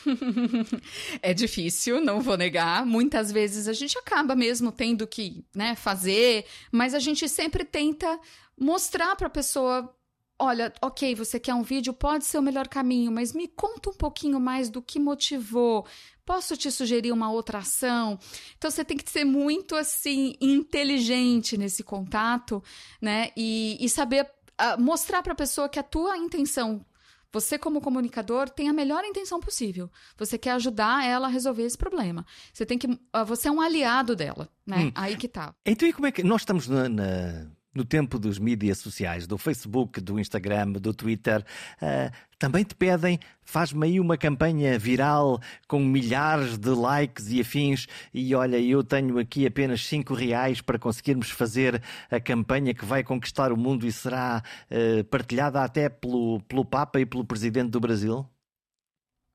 é 1.21 1.33
difícil, 1.33 2.01
não 2.01 2.21
vou 2.21 2.37
negar. 2.37 2.85
Muitas 2.85 3.31
vezes 3.31 3.67
a 3.67 3.73
gente 3.73 3.97
acaba 3.97 4.35
mesmo 4.35 4.71
tendo 4.71 5.07
que 5.07 5.45
né, 5.55 5.75
fazer, 5.75 6.45
mas 6.71 6.93
a 6.93 6.99
gente 6.99 7.27
sempre 7.27 7.63
tenta 7.63 8.19
mostrar 8.57 9.15
para 9.15 9.27
a 9.27 9.31
pessoa 9.31 9.93
olha, 10.41 10.73
ok, 10.81 11.13
você 11.15 11.37
quer 11.37 11.53
um 11.53 11.61
vídeo, 11.61 11.93
pode 11.93 12.23
ser 12.23 12.37
o 12.37 12.41
melhor 12.41 12.67
caminho, 12.69 13.11
mas 13.11 13.33
me 13.33 13.45
conta 13.45 13.89
um 13.89 13.93
pouquinho 13.93 14.39
mais 14.39 14.69
do 14.69 14.81
que 14.81 14.97
motivou. 14.97 15.85
Posso 16.25 16.55
te 16.55 16.71
sugerir 16.71 17.11
uma 17.11 17.29
outra 17.29 17.57
ação? 17.57 18.17
Então 18.57 18.71
você 18.71 18.85
tem 18.85 18.95
que 18.95 19.09
ser 19.09 19.25
muito 19.25 19.75
assim 19.75 20.35
inteligente 20.39 21.57
nesse 21.57 21.83
contato, 21.83 22.63
né? 23.01 23.31
E, 23.35 23.77
e 23.81 23.89
saber 23.89 24.23
uh, 24.25 24.81
mostrar 24.81 25.21
para 25.21 25.33
a 25.33 25.35
pessoa 25.35 25.67
que 25.67 25.79
a 25.79 25.83
tua 25.83 26.15
intenção 26.17 26.85
você, 27.31 27.57
como 27.59 27.81
comunicador, 27.81 28.49
tem 28.49 28.69
a 28.69 28.73
melhor 28.73 29.03
intenção 29.03 29.39
possível. 29.39 29.89
Você 30.17 30.37
quer 30.37 30.51
ajudar 30.51 31.05
ela 31.05 31.27
a 31.27 31.29
resolver 31.29 31.63
esse 31.63 31.77
problema. 31.77 32.25
Você 32.51 32.65
tem 32.65 32.77
que. 32.77 32.87
Uh, 32.87 33.25
você 33.25 33.47
é 33.47 33.51
um 33.51 33.61
aliado 33.61 34.15
dela, 34.15 34.49
né? 34.65 34.85
Hum. 34.85 34.91
Aí 34.95 35.15
que 35.15 35.27
tá. 35.27 35.53
Então, 35.65 35.87
e 35.87 35.93
como 35.93 36.07
é 36.07 36.11
que. 36.11 36.23
Nós 36.23 36.41
estamos 36.41 36.67
na, 36.67 36.89
na 36.89 37.47
no 37.73 37.85
tempo 37.85 38.17
dos 38.17 38.39
mídias 38.39 38.79
sociais, 38.79 39.27
do 39.27 39.37
Facebook, 39.37 40.01
do 40.01 40.19
Instagram, 40.19 40.71
do 40.73 40.93
Twitter, 40.93 41.45
uh, 41.81 42.11
também 42.37 42.63
te 42.63 42.73
pedem, 42.73 43.19
faz-me 43.43 43.85
aí 43.85 43.99
uma 43.99 44.17
campanha 44.17 44.79
viral 44.79 45.39
com 45.67 45.79
milhares 45.79 46.57
de 46.57 46.69
likes 46.69 47.29
e 47.29 47.41
afins, 47.41 47.87
e 48.13 48.33
olha, 48.33 48.59
eu 48.59 48.83
tenho 48.83 49.19
aqui 49.19 49.45
apenas 49.45 49.85
5 49.85 50.13
reais 50.13 50.61
para 50.61 50.79
conseguirmos 50.79 51.29
fazer 51.29 51.81
a 52.09 52.19
campanha 52.19 52.73
que 52.73 52.85
vai 52.85 53.03
conquistar 53.03 53.51
o 53.51 53.57
mundo 53.57 53.85
e 53.85 53.91
será 53.91 54.41
uh, 54.71 55.03
partilhada 55.05 55.61
até 55.63 55.89
pelo, 55.89 56.39
pelo 56.47 56.63
Papa 56.63 56.99
e 56.99 57.05
pelo 57.05 57.25
Presidente 57.25 57.71
do 57.71 57.79
Brasil? 57.79 58.25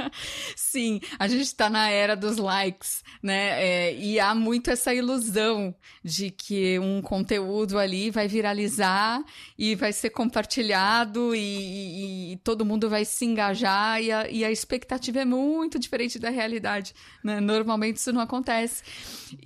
Sim, 0.74 1.00
a 1.20 1.28
gente 1.28 1.44
está 1.44 1.70
na 1.70 1.88
era 1.88 2.16
dos 2.16 2.38
likes, 2.38 3.04
né? 3.22 3.64
É, 3.64 3.96
e 3.96 4.20
há 4.20 4.34
muito 4.34 4.72
essa 4.72 4.92
ilusão 4.92 5.76
de 6.04 6.32
que 6.32 6.80
um 6.80 7.00
conteúdo 7.00 7.78
ali 7.78 8.10
vai 8.10 8.28
viralizar 8.28 9.24
e 9.56 9.76
vai 9.76 9.94
ser 9.94 10.10
compartilhado 10.10 11.36
e, 11.36 11.38
e, 11.38 12.32
e 12.34 12.38
todo 12.38 12.66
mundo 12.66 12.90
vai 12.90 13.06
se 13.06 13.24
engajar 13.24 14.02
e 14.02 14.12
a, 14.12 14.28
e 14.28 14.44
a, 14.44 14.50
expectativa 14.50 15.20
é 15.20 15.26
muito 15.26 15.78
diferente 15.78 16.18
da 16.18 16.32
realidade. 16.32 16.96
Né? 17.24 17.40
Normalmente 17.40 17.98
isso 17.98 18.12
não 18.12 18.22
acontece. 18.22 18.82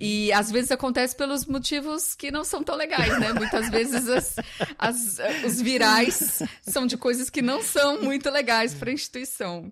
E 0.00 0.32
às 0.32 0.50
vezes 0.50 0.70
acontece 0.70 1.14
pelos 1.14 1.44
motivos 1.44 2.14
que 2.14 2.30
não 2.30 2.42
são 2.42 2.62
tão 2.62 2.74
legais, 2.74 3.20
né? 3.20 3.34
Muitas 3.34 3.68
vezes 3.68 4.08
as, 4.08 4.36
as, 4.78 5.18
os 5.44 5.60
virais 5.60 6.42
são 6.62 6.86
de 6.86 6.96
coisas 6.96 7.28
que 7.28 7.42
não 7.42 7.62
são 7.62 8.00
muito 8.00 8.30
legais 8.30 8.72
para 8.72 8.88
a 8.88 8.94
instituição. 8.94 9.70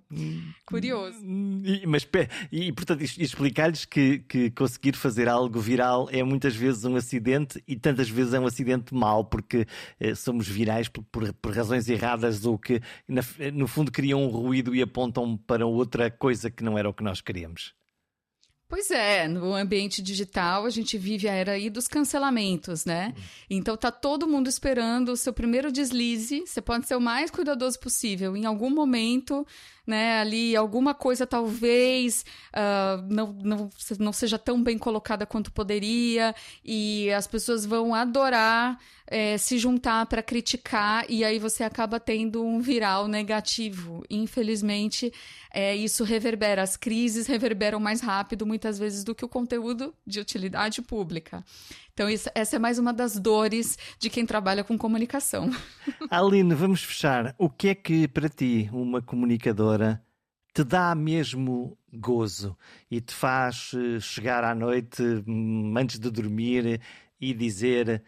Curioso. 0.67 1.17
E, 1.65 1.87
mas, 1.87 2.07
e, 2.51 2.73
portanto, 2.73 3.03
explicar-lhes 3.03 3.85
que, 3.85 4.21
que 4.21 4.51
conseguir 4.51 4.95
fazer 4.97 5.29
algo 5.29 5.61
viral 5.61 6.09
é 6.11 6.23
muitas 6.23 6.55
vezes 6.55 6.85
um 6.85 6.97
acidente 6.97 7.63
e 7.67 7.77
tantas 7.77 8.09
vezes 8.09 8.35
é 8.35 8.41
um 8.41 8.47
acidente 8.47 8.95
mau, 8.95 9.25
porque 9.25 9.67
eh, 10.01 10.15
somos 10.15 10.49
virais 10.49 10.89
por, 10.89 11.03
por, 11.05 11.33
por, 11.35 11.55
razões 11.55 11.89
erradas 11.89 12.45
ou 12.45 12.59
que, 12.59 12.81
na, 13.09 13.23
no 13.53 13.67
fundo, 13.67 13.91
criam 13.91 14.25
um 14.25 14.29
ruído 14.29 14.75
e 14.75 14.83
apontam 14.83 15.37
para 15.37 15.67
outra 15.67 16.11
coisa 16.11 16.51
que 16.51 16.65
não 16.65 16.79
era 16.79 16.89
o 16.89 16.95
que 16.95 17.03
nós 17.03 17.21
queríamos. 17.21 17.75
Pois 18.69 18.91
é, 18.91 19.29
no 19.29 19.55
ambiente 19.55 20.03
digital 20.03 20.65
a 20.65 20.71
gente 20.71 20.99
vive 20.99 21.29
a 21.29 21.33
era 21.33 21.53
aí 21.53 21.71
dos 21.71 21.87
cancelamentos, 21.87 22.85
né? 22.85 23.15
Então 23.49 23.77
tá 23.77 23.93
todo 23.93 24.27
mundo 24.27 24.49
esperando 24.49 25.11
o 25.11 25.17
seu 25.17 25.33
primeiro 25.33 25.71
deslize. 25.71 26.43
Você 26.45 26.61
pode 26.61 26.89
ser 26.89 26.97
o 26.97 27.01
mais 27.01 27.31
cuidadoso 27.31 27.79
possível. 27.79 28.37
Em 28.37 28.45
algum 28.45 28.69
momento, 28.69 29.47
né, 29.87 30.21
ali 30.21 30.57
alguma 30.57 30.95
coisa 30.95 31.27
talvez 31.27 32.25
uh, 32.53 33.03
não, 33.09 33.33
não, 33.33 33.71
não 33.99 34.13
seja 34.13 34.39
tão 34.39 34.63
bem 34.63 34.77
colocada 34.77 35.25
quanto 35.25 35.53
poderia 35.53 36.35
e 36.65 37.11
as 37.13 37.27
pessoas 37.27 37.65
vão 37.65 37.95
adorar 37.95 38.79
é, 39.07 39.39
se 39.39 39.57
juntar 39.59 40.07
para 40.07 40.23
criticar 40.23 41.05
e 41.09 41.25
aí 41.25 41.39
você 41.39 41.63
acaba 41.63 42.01
tendo 42.01 42.45
um 42.45 42.61
viral 42.61 43.07
negativo. 43.07 44.05
Infelizmente, 44.11 45.13
é, 45.53 45.75
isso 45.77 46.03
reverbera. 46.03 46.63
As 46.63 46.77
crises 46.77 47.27
reverberam 47.27 47.79
mais 47.79 48.01
rápido, 48.01 48.45
muitas 48.45 48.79
vezes, 48.79 49.05
do 49.05 49.15
que 49.15 49.25
o 49.25 49.29
conteúdo 49.29 49.95
de 50.07 50.21
utilidade 50.21 50.83
pública. 50.83 51.45
Então, 51.97 52.11
isso, 52.11 52.29
essa 52.35 52.57
é 52.57 52.59
mais 52.59 52.79
uma 52.79 52.93
das 52.93 53.19
dores 53.19 53.79
de 53.99 54.11
quem 54.11 54.27
trabalha 54.27 54.63
com 54.63 54.77
comunicação. 54.77 55.49
Aline, 56.11 56.55
vamos 56.55 56.85
fechar. 56.85 57.35
O 57.39 57.49
que 57.49 57.69
é 57.69 57.75
que, 57.75 58.07
para 58.07 58.29
ti, 58.29 58.69
uma 58.71 59.01
comunicadora 59.01 60.05
te 60.53 60.63
dá 60.63 60.95
mesmo 60.95 61.75
gozo 61.91 62.55
e 62.91 63.01
te 63.01 63.15
faz 63.15 63.73
eh, 63.75 63.99
chegar 63.99 64.45
à 64.45 64.55
noite 64.55 65.03
hum, 65.27 65.73
antes 65.75 65.99
de 65.99 66.11
dormir 66.11 66.83
e 67.19 67.33
dizer 67.33 68.05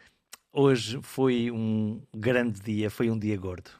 hoje 0.52 1.00
foi 1.00 1.50
um 1.50 2.02
grande 2.14 2.60
dia, 2.60 2.90
foi 2.90 3.10
um 3.10 3.18
dia 3.18 3.38
gordo? 3.38 3.70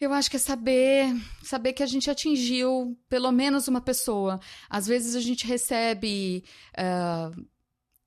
Eu 0.00 0.12
acho 0.12 0.28
que 0.28 0.34
é 0.34 0.40
saber, 0.40 1.14
saber 1.44 1.72
que 1.72 1.82
a 1.84 1.86
gente 1.86 2.10
atingiu 2.10 2.98
pelo 3.08 3.30
menos 3.30 3.68
uma 3.68 3.80
pessoa. 3.80 4.40
Às 4.68 4.88
vezes 4.88 5.14
a 5.14 5.20
gente 5.20 5.46
recebe 5.46 6.42
uh, 6.76 7.51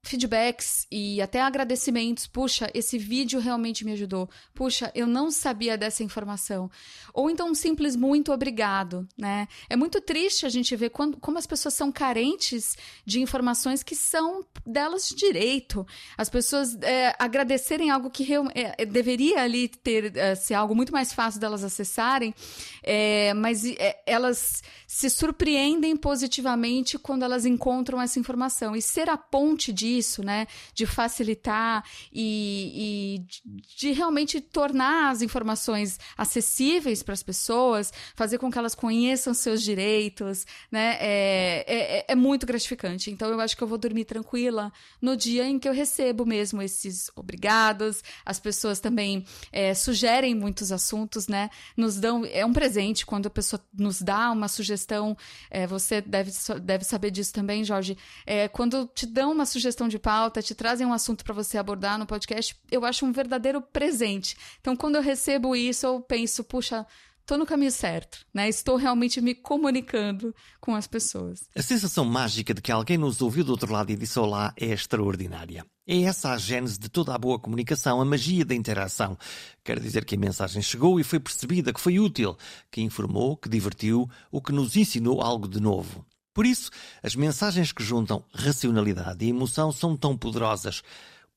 feedbacks 0.06 0.86
e 0.92 1.22
até 1.22 1.42
agradecimentos. 1.42 2.28
Puxa, 2.28 2.70
esse 2.74 2.98
vídeo 2.98 3.40
realmente 3.40 3.84
me 3.84 3.92
ajudou. 3.94 4.30
Puxa, 4.54 4.92
eu 4.94 5.08
não 5.08 5.32
sabia 5.32 5.78
dessa 5.78 6.04
informação. 6.04 6.70
Ou 7.14 7.30
então 7.30 7.50
um 7.50 7.56
simples 7.56 7.96
muito 7.96 8.32
obrigado, 8.32 9.08
né? 9.18 9.48
É 9.68 9.76
muito 9.76 10.00
triste 10.00 10.46
a 10.46 10.50
gente 10.50 10.76
ver 10.76 10.92
quando, 10.92 11.18
como 11.18 11.38
as 11.38 11.48
pessoas 11.48 11.74
são 11.74 11.92
carentes 11.92 12.78
de 13.04 13.20
informações 13.20 13.82
que 13.82 13.96
são 13.96 14.46
delas 14.66 15.10
de 15.10 15.16
direito. 15.16 15.86
As 16.18 16.30
pessoas 16.30 16.76
é, 16.82 17.16
agradecerem 17.18 17.90
algo 17.90 18.10
que 18.10 18.32
é, 18.54 18.76
é, 18.78 18.86
deveria 18.86 19.42
ali 19.42 19.68
ter 19.68 20.16
é, 20.16 20.36
ser 20.36 20.54
algo 20.54 20.76
muito 20.76 20.92
mais 20.92 21.12
fácil 21.14 21.40
delas 21.40 21.64
acessarem, 21.64 22.34
é, 22.84 23.34
mas 23.34 23.66
é, 23.66 24.02
elas 24.06 24.62
se 24.86 25.10
surpreendem 25.10 25.98
positivamente 25.98 27.00
quando 27.00 27.24
elas 27.24 27.46
encontram 27.46 28.00
essa 28.00 28.20
informação. 28.20 28.76
E 28.76 28.82
ser 28.82 29.10
a 29.10 29.18
ponte 29.18 29.74
disso 29.74 29.95
disso, 29.96 30.24
né? 30.24 30.48
De 30.74 30.86
facilitar 30.86 31.84
e, 32.12 33.22
e 33.24 33.76
de 33.78 33.92
realmente 33.92 34.42
tornar 34.42 35.12
as 35.12 35.22
informações 35.22 36.00
acessíveis 36.18 37.02
para 37.02 37.14
as 37.14 37.24
pessoas, 37.24 37.92
fazer 38.16 38.38
com 38.38 38.52
que 38.52 38.58
elas 38.58 38.76
conheçam 38.76 39.34
seus 39.34 39.62
direitos, 39.62 40.46
né? 40.72 40.98
É, 41.00 41.66
é, 41.68 42.06
é 42.10 42.16
muito 42.16 42.46
gratificante. 42.46 43.12
Então 43.12 43.30
eu 43.30 43.40
acho 43.40 43.56
que 43.56 43.64
eu 43.64 43.68
vou 43.68 43.78
dormir 43.78 44.06
tranquila 44.06 44.72
no 45.02 45.16
dia 45.16 45.46
em 45.48 45.58
que 45.58 45.68
eu 45.68 45.74
recebo 45.74 46.26
mesmo 46.26 46.62
esses 46.62 47.10
obrigados. 47.16 48.04
As 48.26 48.40
pessoas 48.40 48.80
também 48.80 49.26
é, 49.52 49.74
sugerem 49.74 50.36
muitos 50.36 50.72
assuntos, 50.72 51.28
né? 51.28 51.50
Nos 51.76 52.00
dão 52.00 52.26
é 52.26 52.46
um 52.46 52.54
presente 52.54 53.06
quando 53.06 53.28
a 53.28 53.30
pessoa 53.30 53.62
nos 53.74 54.02
dá 54.02 54.32
uma 54.32 54.48
sugestão. 54.48 55.18
É, 55.50 55.66
você 55.66 56.02
deve, 56.02 56.32
deve 56.62 56.84
saber 56.84 57.12
disso 57.12 57.34
também, 57.34 57.64
Jorge. 57.64 57.98
É, 58.26 58.48
quando 58.48 58.88
te 58.94 59.06
dão 59.06 59.32
uma 59.32 59.46
sugestão 59.46 59.85
sugestão 59.86 59.88
de 59.88 60.00
pauta, 60.00 60.42
te 60.42 60.56
trazem 60.56 60.86
um 60.86 60.94
assunto 60.94 61.24
para 61.24 61.34
você 61.34 61.58
abordar 61.58 61.98
no 61.98 62.06
podcast, 62.06 62.56
eu 62.72 62.86
acho 62.86 63.06
um 63.06 63.12
verdadeiro 63.12 63.62
presente. 63.62 64.36
Então, 64.60 64.76
quando 64.76 64.96
eu 64.96 65.02
recebo 65.02 65.56
isso, 65.56 65.86
eu 65.86 66.02
penso, 66.02 66.44
puxa, 66.44 66.86
estou 67.22 67.38
no 67.38 67.46
caminho 67.46 67.72
certo, 67.72 68.26
né? 68.34 68.48
Estou 68.50 68.76
realmente 68.76 69.22
me 69.22 69.34
comunicando 69.34 70.34
com 70.60 70.76
as 70.76 70.88
pessoas. 70.88 71.48
A 71.56 71.62
sensação 71.62 72.06
mágica 72.06 72.54
de 72.54 72.62
que 72.62 72.72
alguém 72.72 72.98
nos 72.98 73.22
ouviu 73.22 73.44
do 73.44 73.52
outro 73.52 73.72
lado 73.72 73.92
e 73.92 73.96
disse 73.96 74.20
olá 74.20 74.54
é 74.60 74.68
extraordinária. 74.68 75.66
É 75.88 76.02
essa 76.02 76.32
a 76.32 76.38
gênese 76.38 76.80
de 76.80 76.90
toda 76.90 77.14
a 77.14 77.18
boa 77.18 77.40
comunicação, 77.40 78.02
a 78.02 78.06
magia 78.06 78.44
da 78.44 78.56
interação. 78.56 79.18
Quer 79.64 79.80
dizer 79.80 80.04
que 80.04 80.16
a 80.16 80.20
mensagem 80.20 80.62
chegou 80.62 81.00
e 81.00 81.04
foi 81.04 81.20
percebida, 81.20 81.72
que 81.72 81.80
foi 81.80 82.00
útil, 82.00 82.36
que 82.72 82.82
informou, 82.82 83.38
que 83.38 83.50
divertiu, 83.50 84.10
ou 84.32 84.42
que 84.42 84.52
nos 84.52 84.76
ensinou 84.76 85.22
algo 85.22 85.48
de 85.48 85.60
novo. 85.60 86.06
Por 86.36 86.46
isso, 86.46 86.70
as 87.02 87.16
mensagens 87.16 87.72
que 87.72 87.82
juntam 87.82 88.22
racionalidade 88.34 89.24
e 89.24 89.30
emoção 89.30 89.72
são 89.72 89.96
tão 89.96 90.18
poderosas. 90.18 90.84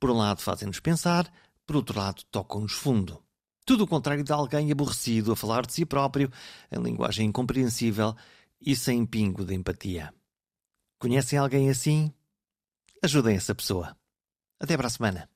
Por 0.01 0.11
um 0.11 0.17
lado, 0.17 0.43
fazem-nos 0.43 0.81
pensar, 0.81 1.33
por 1.65 1.77
outro 1.77 1.97
lado, 1.97 2.25
tocam-nos 2.33 2.73
fundo. 2.73 3.23
Tudo 3.65 3.85
o 3.85 3.87
contrário 3.87 4.25
de 4.25 4.33
alguém 4.33 4.73
aborrecido 4.73 5.31
a 5.31 5.37
falar 5.37 5.65
de 5.65 5.73
si 5.73 5.87
próprio, 5.87 6.33
em 6.73 6.83
linguagem 6.83 7.29
incompreensível 7.29 8.17
e 8.61 8.75
sem 8.75 9.07
pingo 9.07 9.45
de 9.45 9.55
empatia. 9.55 10.13
Conhecem 10.99 11.39
alguém 11.39 11.71
assim? 11.71 12.13
Ajudem 13.01 13.37
essa 13.37 13.55
pessoa. 13.55 13.97
Até 14.59 14.77
para 14.77 14.89
a 14.89 14.91
semana. 14.91 15.31